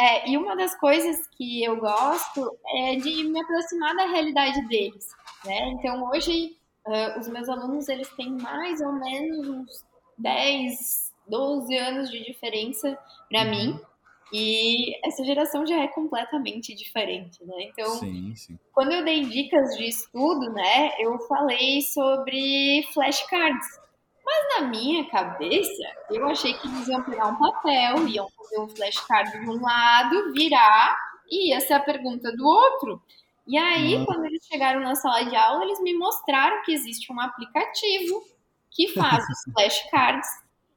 [0.00, 5.08] É, e uma das coisas que eu gosto é de me aproximar da realidade deles.
[5.44, 5.70] Né?
[5.70, 9.84] Então hoje uh, os meus alunos eles têm mais ou menos uns
[10.16, 12.96] 10, 12 anos de diferença
[13.28, 13.50] para uhum.
[13.50, 13.80] mim.
[14.32, 17.54] E essa geração já é completamente diferente, né?
[17.60, 18.58] Então, sim, sim.
[18.74, 23.80] quando eu dei dicas de estudo, né, eu falei sobre flashcards.
[24.28, 28.68] Mas na minha cabeça, eu achei que eles iam pegar um papel, iam fazer um
[28.68, 30.98] flashcard de um lado, virar,
[31.30, 33.02] e ia ser a pergunta do outro.
[33.46, 34.04] E aí, uhum.
[34.04, 38.22] quando eles chegaram na sala de aula, eles me mostraram que existe um aplicativo
[38.70, 40.28] que faz os flashcards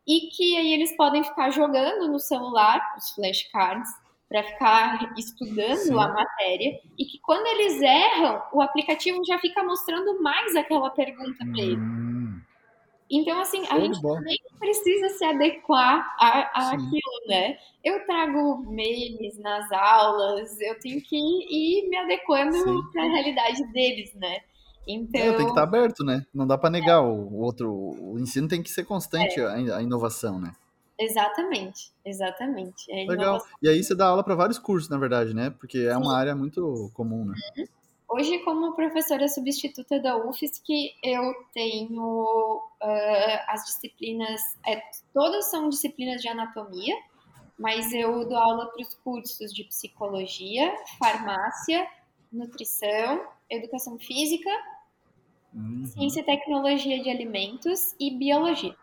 [0.07, 3.89] e que aí eles podem ficar jogando no celular os flashcards
[4.29, 5.99] para ficar estudando Sim.
[5.99, 11.45] a matéria e que quando eles erram, o aplicativo já fica mostrando mais aquela pergunta
[11.45, 11.77] para eles.
[11.77, 12.10] Hum.
[13.11, 17.57] Então, assim, a gente também precisa se adequar a, a aquilo, né?
[17.83, 22.57] Eu trago memes nas aulas, eu tenho que ir me adequando
[22.93, 24.39] para a realidade deles, né?
[24.87, 25.21] Então...
[25.21, 26.25] É, tem que estar aberto, né?
[26.33, 27.05] Não dá para negar é.
[27.05, 27.69] o outro.
[27.69, 29.45] O ensino tem que ser constante, é.
[29.45, 30.53] a inovação, né?
[30.97, 32.89] Exatamente, exatamente.
[32.89, 33.43] É Legal.
[33.61, 35.49] E aí você dá aula para vários cursos, na verdade, né?
[35.49, 35.99] Porque é Sim.
[35.99, 37.33] uma área muito comum, né?
[37.57, 37.65] Uhum.
[38.13, 44.83] Hoje, como professora substituta da UFSC, eu tenho uh, as disciplinas, é,
[45.13, 46.93] todas são disciplinas de anatomia,
[47.57, 51.87] mas eu dou aula para os cursos de psicologia, farmácia,
[52.29, 54.49] nutrição, educação física,
[55.53, 55.85] uhum.
[55.85, 58.75] ciência e tecnologia de alimentos e biologia.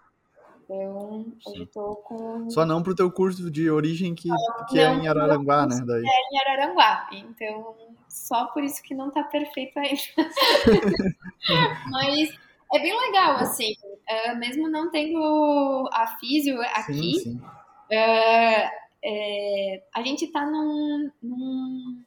[0.68, 2.50] Então, hoje estou com.
[2.50, 4.28] Só não para o teu curso de origem que,
[4.68, 5.80] que é em Araranguá, né?
[5.86, 6.04] Daí.
[6.04, 7.08] É em Araranguá.
[7.10, 7.74] Então,
[8.06, 10.30] só por isso que não está perfeito ainda.
[11.90, 12.38] Mas
[12.74, 13.72] é bem legal, assim.
[13.82, 17.36] Uh, mesmo não tendo a físio aqui, sim, sim.
[17.36, 18.70] Uh,
[19.02, 22.04] é, a gente está num, num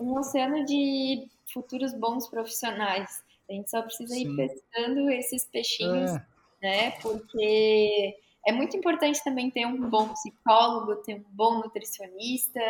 [0.00, 3.22] um oceano de futuros bons profissionais.
[3.50, 4.32] A gente só precisa sim.
[4.32, 6.12] ir pescando esses peixinhos.
[6.12, 6.92] É né?
[7.02, 8.14] Porque
[8.46, 12.60] é muito importante também ter um bom psicólogo, ter um bom nutricionista,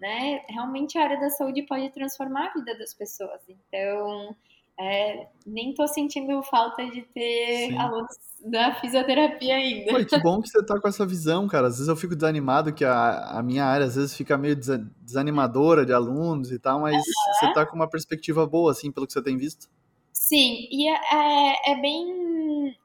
[0.00, 0.44] né?
[0.48, 3.40] Realmente a área da saúde pode transformar a vida das pessoas.
[3.48, 4.36] Então,
[4.80, 7.76] É, nem estou sentindo falta de ter Sim.
[7.76, 8.08] alunos
[8.40, 9.92] da fisioterapia ainda.
[9.92, 11.66] Pô, que bom que você tá com essa visão, cara.
[11.68, 15.84] Às vezes eu fico desanimado que a, a minha área às vezes fica meio desanimadora
[15.86, 19.22] de alunos e tal, mas você tá com uma perspectiva boa, assim, pelo que você
[19.22, 19.68] tem visto.
[20.12, 22.76] Sim, e é, é, é bem.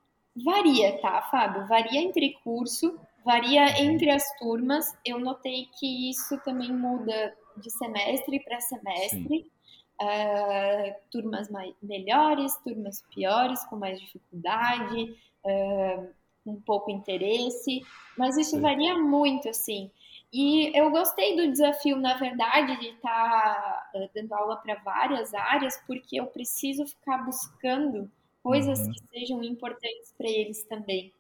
[0.44, 1.68] Varia, tá, Fábio?
[1.68, 4.86] Varia entre curso, varia entre as turmas.
[5.06, 9.52] Eu notei que isso também muda de semestre para semestre.
[10.00, 16.10] Uh, turmas mais, melhores, turmas piores, com mais dificuldade, uh,
[16.46, 17.82] um pouco interesse,
[18.16, 18.62] mas isso Sim.
[18.62, 19.90] varia muito, assim.
[20.32, 25.34] E eu gostei do desafio, na verdade, de estar tá, uh, dando aula para várias
[25.34, 28.08] áreas, porque eu preciso ficar buscando
[28.48, 28.92] coisas uhum.
[28.92, 31.12] que sejam importantes para eles também.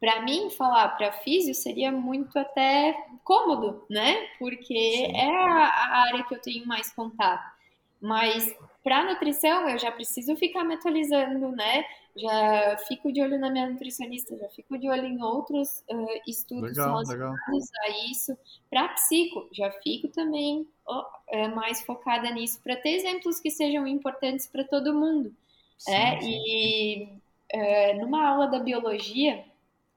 [0.00, 4.26] Para mim, falar para físio seria muito até cômodo, né?
[4.38, 5.16] Porque Sim.
[5.16, 7.54] é a, a área que eu tenho mais contato.
[8.00, 11.84] Mas para nutrição eu já preciso ficar me atualizando, né?
[12.16, 16.76] Já fico de olho na minha nutricionista, já fico de olho em outros uh, estudos
[16.76, 17.64] legal, relacionados legal.
[17.82, 18.36] a isso.
[18.68, 24.46] Para psico, já fico também uh, mais focada nisso, para ter exemplos que sejam importantes
[24.46, 25.34] para todo mundo.
[25.78, 26.20] Sim, é?
[26.20, 26.42] Sim.
[26.46, 27.18] E
[27.54, 29.44] uh, numa aula da biologia,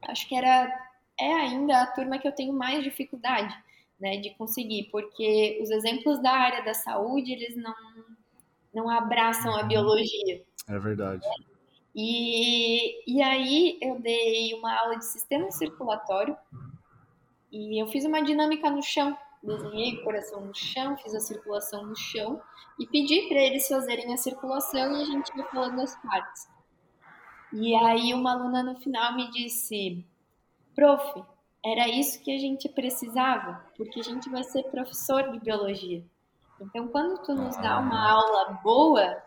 [0.08, 0.88] acho que era
[1.20, 3.56] é ainda a turma que eu tenho mais dificuldade
[4.00, 7.76] né, de conseguir, porque os exemplos da área da saúde, eles não,
[8.74, 10.44] não abraçam a biologia.
[10.68, 11.26] É verdade.
[11.96, 16.38] E, e aí eu dei uma aula de sistema circulatório
[17.52, 21.86] e eu fiz uma dinâmica no chão, desenhei o coração no chão, fiz a circulação
[21.86, 22.42] no chão
[22.80, 26.48] e pedi para eles fazerem a circulação e a gente ia falando as partes.
[27.54, 30.06] E aí uma aluna no final me disse,
[30.76, 31.24] prof,
[31.64, 36.04] era isso que a gente precisava, porque a gente vai ser professor de biologia.
[36.60, 39.22] Então, quando tu nos dá uma aula boa,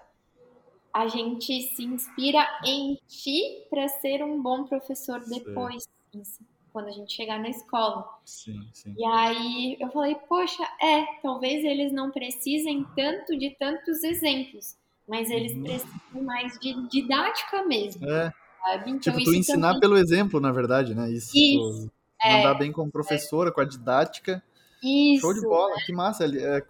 [0.93, 6.45] a gente se inspira em ti para ser um bom professor depois, sim.
[6.73, 8.09] Quando a gente chegar na escola.
[8.25, 8.95] Sim, sim.
[8.97, 14.77] E aí eu falei, poxa, é, talvez eles não precisem tanto de tantos exemplos,
[15.09, 15.63] mas eles uhum.
[15.63, 18.09] precisam mais de didática mesmo.
[18.09, 18.33] É.
[18.63, 18.91] Sabe?
[18.91, 19.81] Então, tipo, tu ensinar também...
[19.81, 21.11] pelo exemplo, na verdade, né?
[21.11, 21.31] Isso.
[21.35, 21.91] Isso.
[22.23, 23.53] É, mandar bem como professora, é.
[23.53, 24.43] com a didática.
[24.83, 25.23] Isso.
[25.23, 26.25] Show de bola, que massa.
[26.25, 26.63] Ele, é,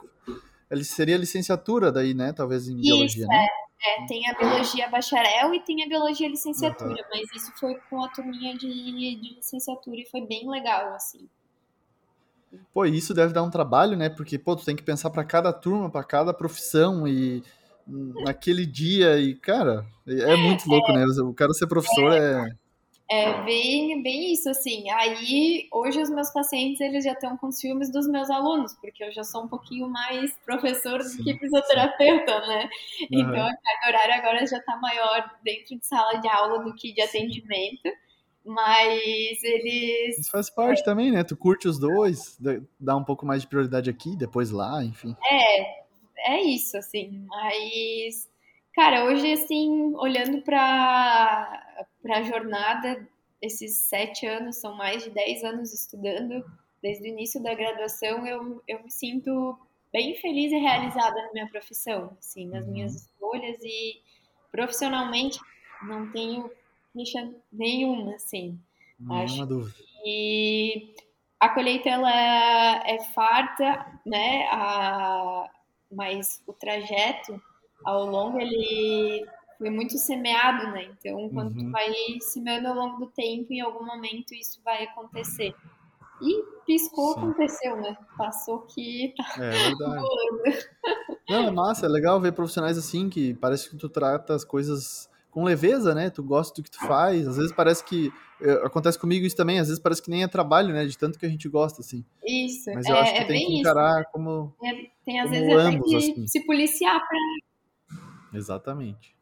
[0.70, 2.32] ele seria licenciatura daí, né?
[2.32, 3.48] Talvez em biologia, né?
[3.82, 7.08] É, tem a biologia bacharel e tem a biologia licenciatura, uhum.
[7.10, 11.26] mas isso foi com a turminha de, de licenciatura e foi bem legal, assim.
[12.74, 14.08] Pô, isso deve dar um trabalho, né?
[14.08, 17.42] Porque, pô, tu tem que pensar para cada turma, para cada profissão e
[18.24, 21.04] naquele dia e, cara, é muito louco, é, né?
[21.22, 22.54] O cara ser professor é, é
[23.10, 24.88] é bem, bem isso, assim.
[24.90, 29.02] Aí, hoje os meus pacientes, eles já estão com os filmes dos meus alunos, porque
[29.02, 32.70] eu já sou um pouquinho mais professor do que fisioterapeuta, né?
[33.10, 33.20] Uhum.
[33.20, 36.92] Então, a carga horária agora já está maior dentro de sala de aula do que
[36.92, 37.90] de atendimento.
[38.44, 40.18] Mas eles...
[40.18, 40.84] Isso faz parte é.
[40.84, 41.24] também, né?
[41.24, 42.38] Tu curte os dois,
[42.78, 45.16] dá um pouco mais de prioridade aqui, depois lá, enfim.
[45.28, 47.26] É, é isso, assim.
[47.26, 48.30] Mas
[48.74, 53.08] Cara, hoje, assim, olhando para a jornada,
[53.40, 56.44] esses sete anos, são mais de dez anos estudando,
[56.82, 59.58] desde o início da graduação, eu, eu me sinto
[59.92, 62.72] bem feliz e realizada na minha profissão, assim, nas uhum.
[62.72, 64.00] minhas escolhas e
[64.50, 65.38] profissionalmente
[65.82, 66.50] não tenho
[66.92, 68.58] queixa nenhuma, assim.
[68.98, 69.76] Nenhuma acho dúvida.
[70.04, 70.94] E
[71.38, 75.50] a colheita, ela é farta, né, a,
[75.90, 77.40] mas o trajeto
[77.84, 79.26] ao longo ele
[79.60, 80.88] foi muito semeado, né?
[80.98, 81.66] Então, quando uhum.
[81.66, 81.92] tu vai
[82.22, 85.54] semeando ao longo do tempo, em algum momento isso vai acontecer.
[86.22, 87.20] E piscou, Sim.
[87.20, 87.94] aconteceu, né?
[88.16, 90.02] Passou que tá é, verdade.
[91.28, 95.10] Não, é massa, é legal ver profissionais assim que parece que tu trata as coisas
[95.30, 96.08] com leveza, né?
[96.08, 97.28] Tu gosta do que tu faz.
[97.28, 98.10] Às vezes parece que.
[98.40, 100.86] Eh, acontece comigo isso também, às vezes parece que nem é trabalho, né?
[100.86, 102.02] De tanto que a gente gosta, assim.
[102.24, 102.70] Isso.
[102.74, 104.10] Mas eu é, acho que é tem que encarar isso.
[104.10, 104.54] como.
[104.64, 106.26] É, tem às vezes ambos, até que assim.
[106.26, 109.19] se policiar pra Exatamente.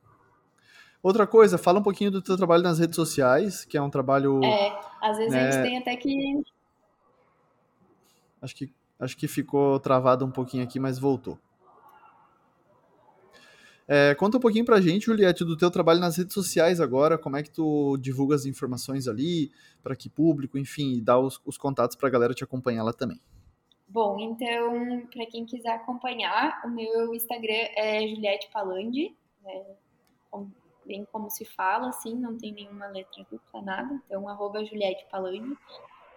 [1.03, 4.43] Outra coisa, fala um pouquinho do teu trabalho nas redes sociais, que é um trabalho.
[4.43, 6.43] É, às vezes né, a gente tem até que.
[8.43, 11.39] Acho que, acho que ficou travado um pouquinho aqui, mas voltou.
[13.87, 17.39] É, conta um pouquinho pra gente, Juliette, do teu trabalho nas redes sociais agora, como
[17.39, 19.51] é que tu divulga as informações ali,
[19.83, 23.19] para que público, enfim, e dá os, os contatos pra galera te acompanhar lá também.
[23.89, 29.65] Bom, então, para quem quiser acompanhar, o meu Instagram é Juliette Palandi, é,
[30.89, 35.57] bem como se fala, assim, não tem nenhuma letra dupla, nada, então, arroba Juliette Palandi.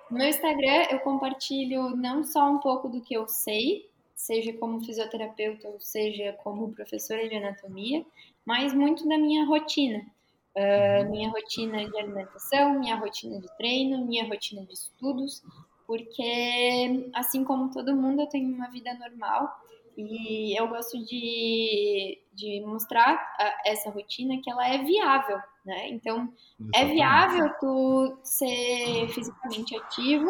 [0.09, 4.84] No meu Instagram, eu compartilho não só um pouco do que eu sei, seja como
[4.84, 8.05] fisioterapeuta ou seja como professora de anatomia,
[8.45, 10.05] mas muito da minha rotina.
[10.55, 15.41] Uh, minha rotina de alimentação, minha rotina de treino, minha rotina de estudos,
[15.88, 19.49] porque assim como todo mundo, eu tenho uma vida normal
[19.98, 25.89] e eu gosto de, de mostrar a, essa rotina que ela é viável, né?
[25.89, 26.32] Então,
[26.74, 26.92] é Exatamente.
[26.92, 30.30] é viável tu ser fisicamente ativo,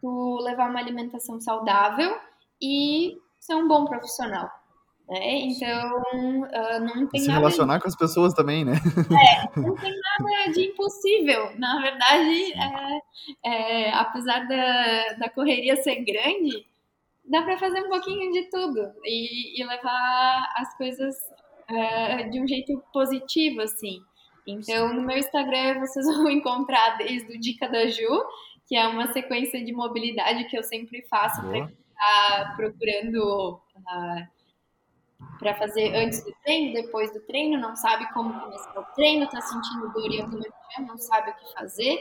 [0.00, 2.18] tu levar uma alimentação saudável
[2.60, 4.50] e ser um bom profissional.
[5.10, 5.40] Né?
[5.40, 7.40] Então, uh, não tem Se nada.
[7.40, 7.82] relacionar de...
[7.82, 8.74] com as pessoas também, né?
[8.74, 11.50] É, não tem nada de impossível.
[11.58, 13.00] Na verdade, é,
[13.44, 16.64] é, apesar da, da correria ser grande,
[17.24, 21.16] dá para fazer um pouquinho de tudo e, e levar as coisas
[21.70, 24.00] uh, de um jeito positivo, assim.
[24.46, 28.24] Então, no meu Instagram, vocês vão encontrar desde o Dica da Ju,
[28.66, 33.60] que é uma sequência de mobilidade que eu sempre faço para quem está procurando.
[33.76, 34.40] Uh,
[35.38, 39.40] para fazer antes do treino, depois do treino, não sabe como começar o treino, está
[39.40, 41.98] sentindo dor região, não sabe o que fazer,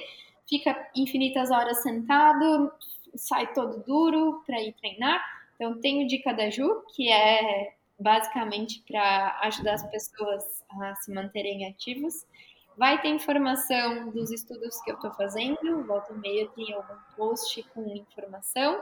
[0.48, 2.72] fica infinitas horas sentado,
[3.16, 5.24] sai todo duro para ir treinar.
[5.56, 11.68] Então, tenho dica da Ju, que é basicamente para ajudar as pessoas a se manterem
[11.68, 12.26] ativos.
[12.78, 17.62] Vai ter informação dos estudos que eu estou fazendo, volta e meia tem algum post
[17.74, 18.82] com informação.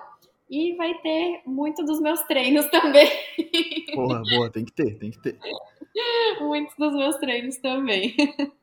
[0.49, 3.09] E vai ter muito dos meus treinos também.
[3.93, 5.37] Porra, boa, tem que ter, tem que ter.
[6.39, 8.15] Muitos dos meus treinos também.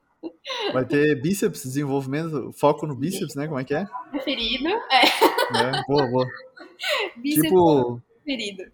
[0.73, 3.47] Vai ter bíceps, desenvolvimento, foco no bíceps, né?
[3.47, 3.87] Como é que é?
[4.11, 5.05] Preferido, é.
[5.05, 6.27] é boa, boa.
[7.17, 8.65] Bíceps tipo, preferido.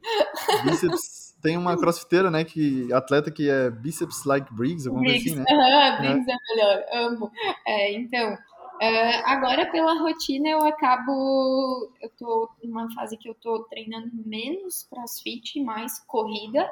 [0.64, 5.42] Bíceps, tem uma crossfiteira, né, que atleta que é bíceps like Briggs, alguma Briggs, coisa
[5.42, 5.62] assim, né?
[5.62, 6.34] Aham, Briggs é.
[6.34, 7.32] é melhor, amo.
[7.66, 8.36] É, então,
[8.80, 11.92] Uh, agora, pela rotina, eu acabo.
[12.00, 16.66] Eu tô numa fase que eu tô treinando menos crossfit, mais corrida.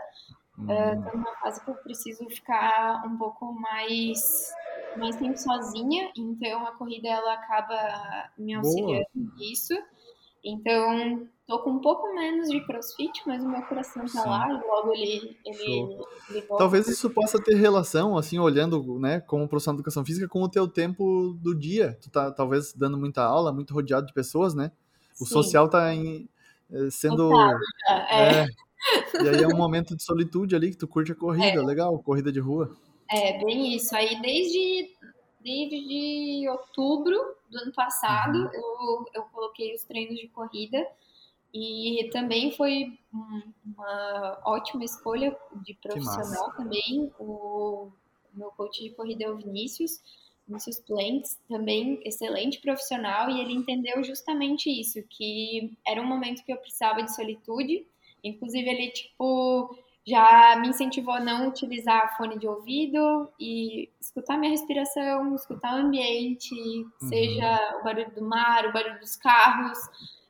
[0.58, 0.64] Uhum.
[0.64, 4.52] Uh, tô numa fase que eu preciso ficar um pouco mais,
[4.96, 9.36] mais tempo sozinha, então a corrida ela acaba me auxiliando Boa.
[9.36, 9.74] nisso.
[10.44, 14.28] Então, tô com um pouco menos de crossfit, mas o meu coração tá Sim.
[14.28, 15.98] lá e logo ele, ele,
[16.30, 20.42] ele Talvez isso possa ter relação, assim, olhando, né, como profissional de educação física, com
[20.42, 21.98] o teu tempo do dia.
[22.00, 24.72] Tu tá, talvez, dando muita aula, muito rodeado de pessoas, né?
[25.20, 25.34] O Sim.
[25.34, 26.28] social tá em,
[26.70, 27.30] eh, sendo...
[28.10, 28.42] é.
[28.42, 28.46] é.
[29.14, 31.62] E aí é um momento de solitude ali, que tu curte a corrida, é.
[31.62, 32.76] legal, corrida de rua.
[33.10, 33.94] É, bem isso.
[33.94, 34.90] Aí, desde,
[35.40, 37.16] desde outubro
[37.50, 38.50] do ano passado, uhum.
[38.52, 40.86] eu, eu coloquei os treinos de corrida
[41.52, 42.98] e também foi
[43.64, 47.10] uma ótima escolha de profissional também.
[47.18, 47.90] O
[48.34, 50.00] meu coach de corrida é o Vinícius,
[50.46, 56.52] Vinícius Planks, também excelente profissional, e ele entendeu justamente isso, que era um momento que
[56.52, 57.86] eu precisava de solitude.
[58.28, 59.76] Inclusive, ele, tipo,
[60.06, 65.86] já me incentivou a não utilizar fone de ouvido e escutar minha respiração, escutar o
[65.86, 67.08] ambiente, uhum.
[67.08, 69.78] seja o barulho do mar, o barulho dos carros.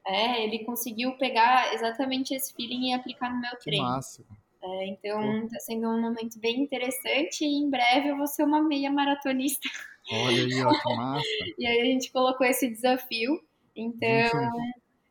[0.05, 3.85] É, ele conseguiu pegar exatamente esse feeling e aplicar no meu que treino.
[3.85, 4.25] Massa.
[4.61, 8.61] É, então está sendo um momento bem interessante e em breve eu vou ser uma
[8.61, 9.69] meia maratonista.
[10.11, 11.25] Olha aí, ó, que massa.
[11.59, 13.41] e aí a gente colocou esse desafio.
[13.77, 14.51] Então,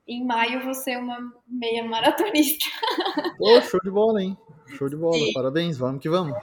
[0.07, 2.65] em maio vou ser uma meia maratonista.
[3.37, 4.37] Pô, show de bola, hein?
[4.77, 5.33] Show de bola, Sim.
[5.33, 6.37] parabéns, vamos que vamos.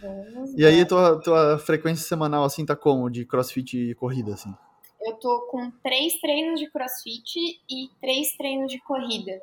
[0.00, 3.10] vamos e aí, tua, tua frequência semanal, assim, tá como?
[3.10, 4.54] De crossfit e corrida, assim?
[5.00, 7.38] Eu tô com três treinos de crossfit
[7.70, 9.40] e três treinos de corrida.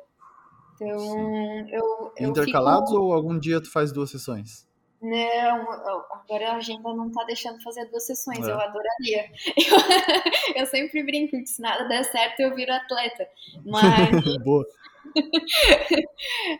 [0.74, 3.00] Então, eu, eu Intercalados fico...
[3.00, 4.65] ou algum dia tu faz duas sessões?
[5.06, 5.70] Não,
[6.10, 8.50] agora a agenda não tá deixando fazer duas sessões, é.
[8.50, 9.30] eu adoraria.
[9.56, 13.28] Eu, eu, sempre brinco que se nada der certo eu viro atleta.
[13.64, 13.84] Mas.
[14.42, 14.66] Boa.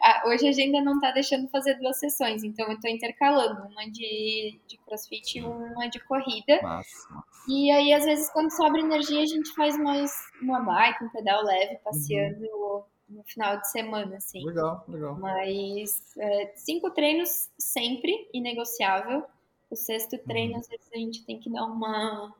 [0.00, 3.90] Ah, hoje a agenda não tá deixando fazer duas sessões, então eu tô intercalando uma
[3.90, 6.62] de, de crossfit e uma de corrida.
[6.62, 7.44] Massa, massa.
[7.48, 11.42] E aí, às vezes, quando sobra energia, a gente faz mais uma bike, um pedal
[11.42, 12.40] leve, passeando.
[12.40, 14.44] Uhum no final de semana, assim.
[14.44, 15.18] Legal, legal.
[15.18, 19.24] Mas é, cinco treinos sempre, inegociável.
[19.70, 20.60] O sexto treino, uhum.
[20.60, 22.32] às vezes, a gente tem que dar uma,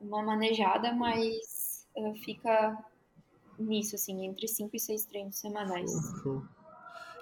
[0.00, 2.76] uma manejada, mas uh, fica
[3.58, 5.90] nisso, assim, entre cinco e seis treinos semanais.
[5.90, 6.42] Show, show.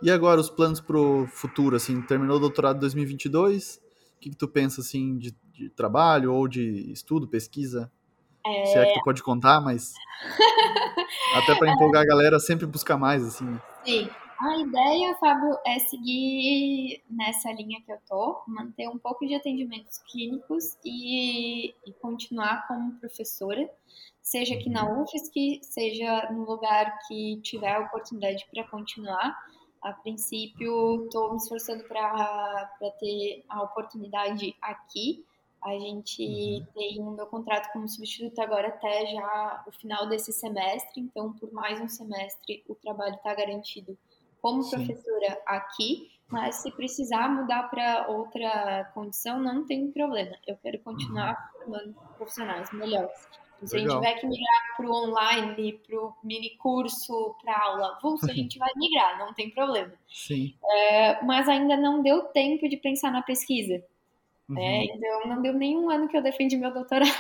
[0.03, 3.81] E agora, os planos pro futuro, assim, terminou o doutorado em 2022,
[4.17, 7.91] o que, que tu pensa, assim, de, de trabalho ou de estudo, pesquisa?
[8.47, 8.67] É...
[8.67, 9.95] Se é que tu pode contar, mas.
[11.35, 13.59] Até para empolgar a galera, sempre buscar mais, assim.
[13.85, 14.09] Sim.
[14.41, 19.99] A ideia, Fábio, é seguir nessa linha que eu tô, manter um pouco de atendimentos
[20.11, 23.71] clínicos e, e continuar como professora,
[24.21, 24.85] seja aqui na.
[24.85, 29.35] UFSC, seja no lugar que tiver a oportunidade para continuar.
[29.81, 35.25] A princípio, estou me esforçando para ter a oportunidade aqui.
[35.65, 36.67] A gente uhum.
[36.75, 41.51] tem o meu contrato como substituto agora até já o final desse semestre, então por
[41.53, 43.97] mais um semestre o trabalho está garantido
[44.43, 44.77] como Sim.
[44.77, 50.37] professora aqui, mas se precisar mudar para outra condição, não tem problema.
[50.47, 51.61] Eu quero continuar uhum.
[51.65, 53.27] formando profissionais melhores.
[53.65, 54.03] Se Legal.
[54.03, 58.31] a gente tiver que migrar para o online, para o mini curso, para aula avulsa,
[58.31, 59.95] a gente vai migrar, não tem problema.
[60.07, 60.55] Sim.
[60.63, 63.83] É, mas ainda não deu tempo de pensar na pesquisa.
[64.49, 64.59] Uhum.
[64.59, 67.11] É, então, não deu nenhum ano que eu defendi meu doutorado.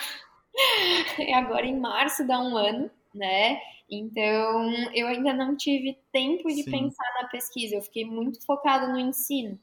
[1.18, 3.58] e agora, em março, dá um ano, né?
[3.90, 6.70] Então, eu ainda não tive tempo de Sim.
[6.70, 7.76] pensar na pesquisa.
[7.76, 9.58] Eu fiquei muito focada no ensino.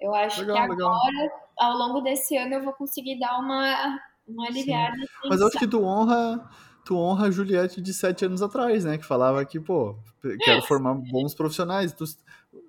[0.00, 1.50] Eu acho legal, que agora, legal.
[1.58, 4.96] ao longo desse ano, eu vou conseguir dar uma, uma aliviada.
[5.28, 6.48] Mas eu acho que tu honra,
[6.84, 8.98] tu honra a Juliette de sete anos atrás, né?
[8.98, 9.96] Que falava que, pô,
[10.44, 11.92] quero formar bons profissionais.
[11.92, 12.04] Tu,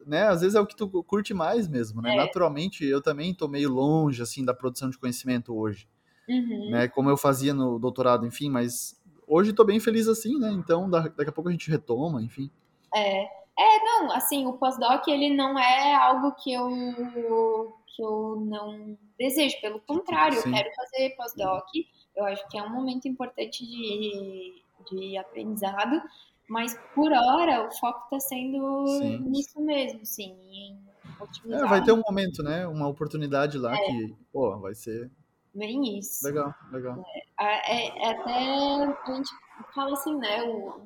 [0.06, 0.28] né?
[0.28, 2.14] Às vezes é o que tu curte mais mesmo, né?
[2.14, 2.18] É.
[2.18, 5.88] Naturalmente, eu também tô meio longe, assim, da produção de conhecimento hoje.
[6.28, 6.70] Uhum.
[6.72, 6.88] Né?
[6.88, 10.52] Como eu fazia no doutorado, enfim, mas hoje tô bem feliz assim, né?
[10.52, 12.50] Então, daqui a pouco a gente retoma, enfim.
[12.94, 13.24] É,
[13.58, 19.60] é, não, assim, o pós-doc ele não é algo que eu que eu não desejo,
[19.62, 20.50] pelo contrário, Sim.
[20.50, 21.66] eu quero fazer pós-doc.
[22.14, 26.02] Eu acho que é um momento importante de, de aprendizado,
[26.48, 29.20] mas por hora o foco está sendo sim.
[29.20, 30.80] nisso mesmo, sim, em
[31.20, 31.66] otimizar.
[31.66, 32.68] É, vai ter um momento, né?
[32.68, 33.78] Uma oportunidade lá é.
[33.78, 35.10] que, pô, vai ser
[35.54, 36.26] bem isso.
[36.26, 37.06] Legal, legal.
[37.40, 39.32] É, é, é até a gente
[39.74, 40.44] fala assim, né?
[40.44, 40.82] O,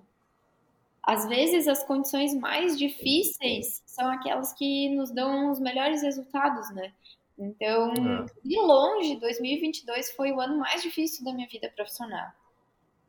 [1.04, 6.94] às vezes as condições mais difíceis são aquelas que nos dão os melhores resultados, né?
[7.38, 8.26] Então, é.
[8.44, 12.28] de longe, 2022 foi o ano mais difícil da minha vida profissional.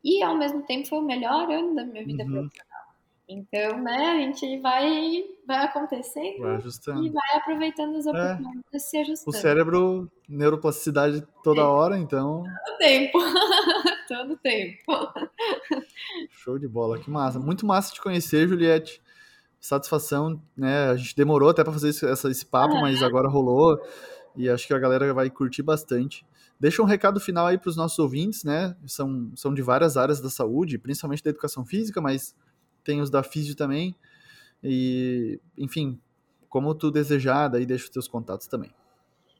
[0.02, 2.30] E, ao mesmo tempo, foi o melhor ano da minha vida uhum.
[2.30, 2.80] profissional.
[3.28, 7.06] Então, né, a gente vai, vai acontecendo vai ajustando.
[7.06, 8.10] e vai aproveitando as é.
[8.10, 8.78] oportunidades é.
[8.80, 9.36] se ajustando.
[9.36, 11.64] O cérebro, neuroplasticidade toda é.
[11.64, 12.42] hora, então...
[12.42, 13.18] Todo tempo.
[14.08, 15.12] Todo tempo.
[16.30, 17.38] Show de bola, que massa.
[17.38, 19.00] Muito massa te conhecer, Juliette.
[19.60, 20.88] Satisfação, né?
[20.88, 23.80] A gente demorou até para fazer esse, esse papo, mas agora rolou
[24.34, 26.24] e acho que a galera vai curtir bastante.
[26.60, 28.76] Deixa um recado final aí para os nossos ouvintes, né?
[28.86, 32.36] São, são de várias áreas da saúde, principalmente da educação física, mas
[32.84, 33.96] tem os da físio também.
[34.62, 35.98] E, enfim,
[36.50, 38.70] como tu desejar, daí deixa os teus contatos também.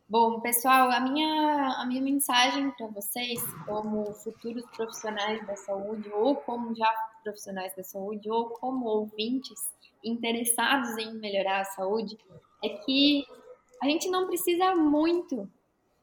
[0.09, 6.35] Bom, pessoal, a minha, a minha mensagem para vocês, como futuros profissionais da saúde, ou
[6.37, 6.91] como já
[7.23, 9.61] profissionais da saúde, ou como ouvintes
[10.03, 12.17] interessados em melhorar a saúde,
[12.65, 13.25] é que
[13.83, 15.49] a gente não precisa muito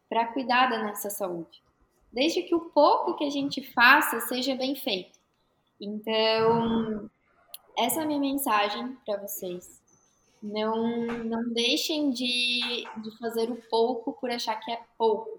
[0.10, 1.62] para cuidar da nossa saúde,
[2.12, 5.18] desde que o pouco que a gente faça seja bem feito.
[5.80, 7.10] Então,
[7.78, 9.82] essa é a minha mensagem para vocês.
[10.41, 15.30] Não, não deixem de, de fazer o pouco por achar que é pouco,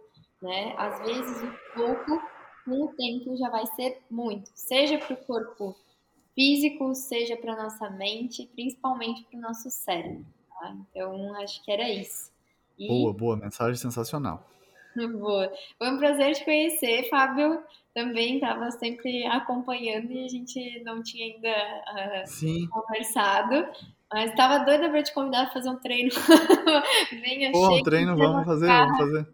[0.43, 0.75] né?
[0.77, 2.23] Às vezes o pouco
[2.65, 5.75] com o tempo já vai ser muito, seja para o corpo
[6.35, 10.27] físico, seja para nossa mente, principalmente para o nosso cérebro.
[10.51, 10.77] Tá?
[10.91, 12.31] Então acho que era isso.
[12.79, 12.87] E...
[12.87, 14.49] Boa, boa, mensagem sensacional.
[15.19, 15.53] Boa.
[15.79, 17.63] Foi um prazer te conhecer, Fábio.
[17.95, 23.67] Também estava sempre acompanhando e a gente não tinha ainda uh, conversado.
[24.13, 26.11] Mas estava doida para te convidar para fazer um treino.
[27.23, 29.29] Venha, Pô, um treino, vamos fazer, vamos fazer.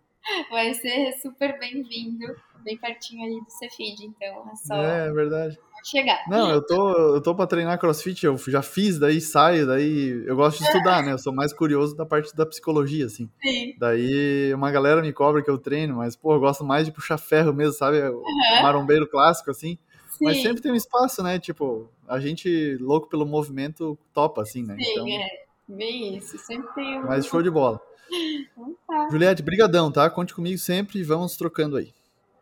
[0.50, 2.26] Vai ser super bem-vindo,
[2.64, 4.74] bem pertinho ali do Cefid, então é só.
[4.82, 6.24] É, é verdade chegar.
[6.28, 10.34] Não, eu tô, eu tô pra treinar crossfit, eu já fiz, daí saio, daí eu
[10.34, 11.12] gosto de estudar, né?
[11.12, 13.28] Eu sou mais curioso da parte da psicologia, assim.
[13.42, 13.74] Sim.
[13.78, 17.18] Daí uma galera me cobra que eu treino, mas, pô, eu gosto mais de puxar
[17.18, 18.00] ferro mesmo, sabe?
[18.02, 18.62] O uhum.
[18.62, 19.78] marombeiro clássico, assim.
[20.08, 20.24] Sim.
[20.24, 21.38] Mas sempre tem um espaço, né?
[21.38, 24.76] Tipo, a gente, louco pelo movimento, topa, assim, né?
[24.76, 25.08] Sim, então...
[25.08, 25.44] é.
[25.66, 27.06] Bem isso, sempre tem um...
[27.06, 27.80] Mas show de bola.
[28.12, 29.08] Então tá.
[29.10, 30.08] Juliette, brigadão, tá?
[30.10, 31.92] Conte comigo sempre e vamos trocando aí.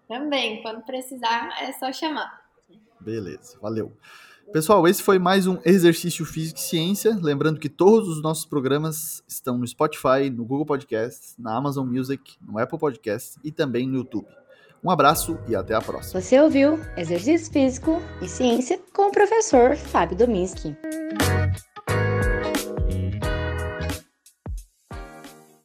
[0.08, 2.41] Também, quando precisar é só chamar.
[3.02, 3.92] Beleza, valeu.
[4.52, 7.18] Pessoal, esse foi mais um Exercício Físico e Ciência.
[7.20, 12.36] Lembrando que todos os nossos programas estão no Spotify, no Google Podcasts, na Amazon Music,
[12.46, 14.26] no Apple Podcasts e também no YouTube.
[14.84, 16.20] Um abraço e até a próxima.
[16.20, 20.76] Você ouviu Exercício Físico e Ciência com o professor Fábio Dominski.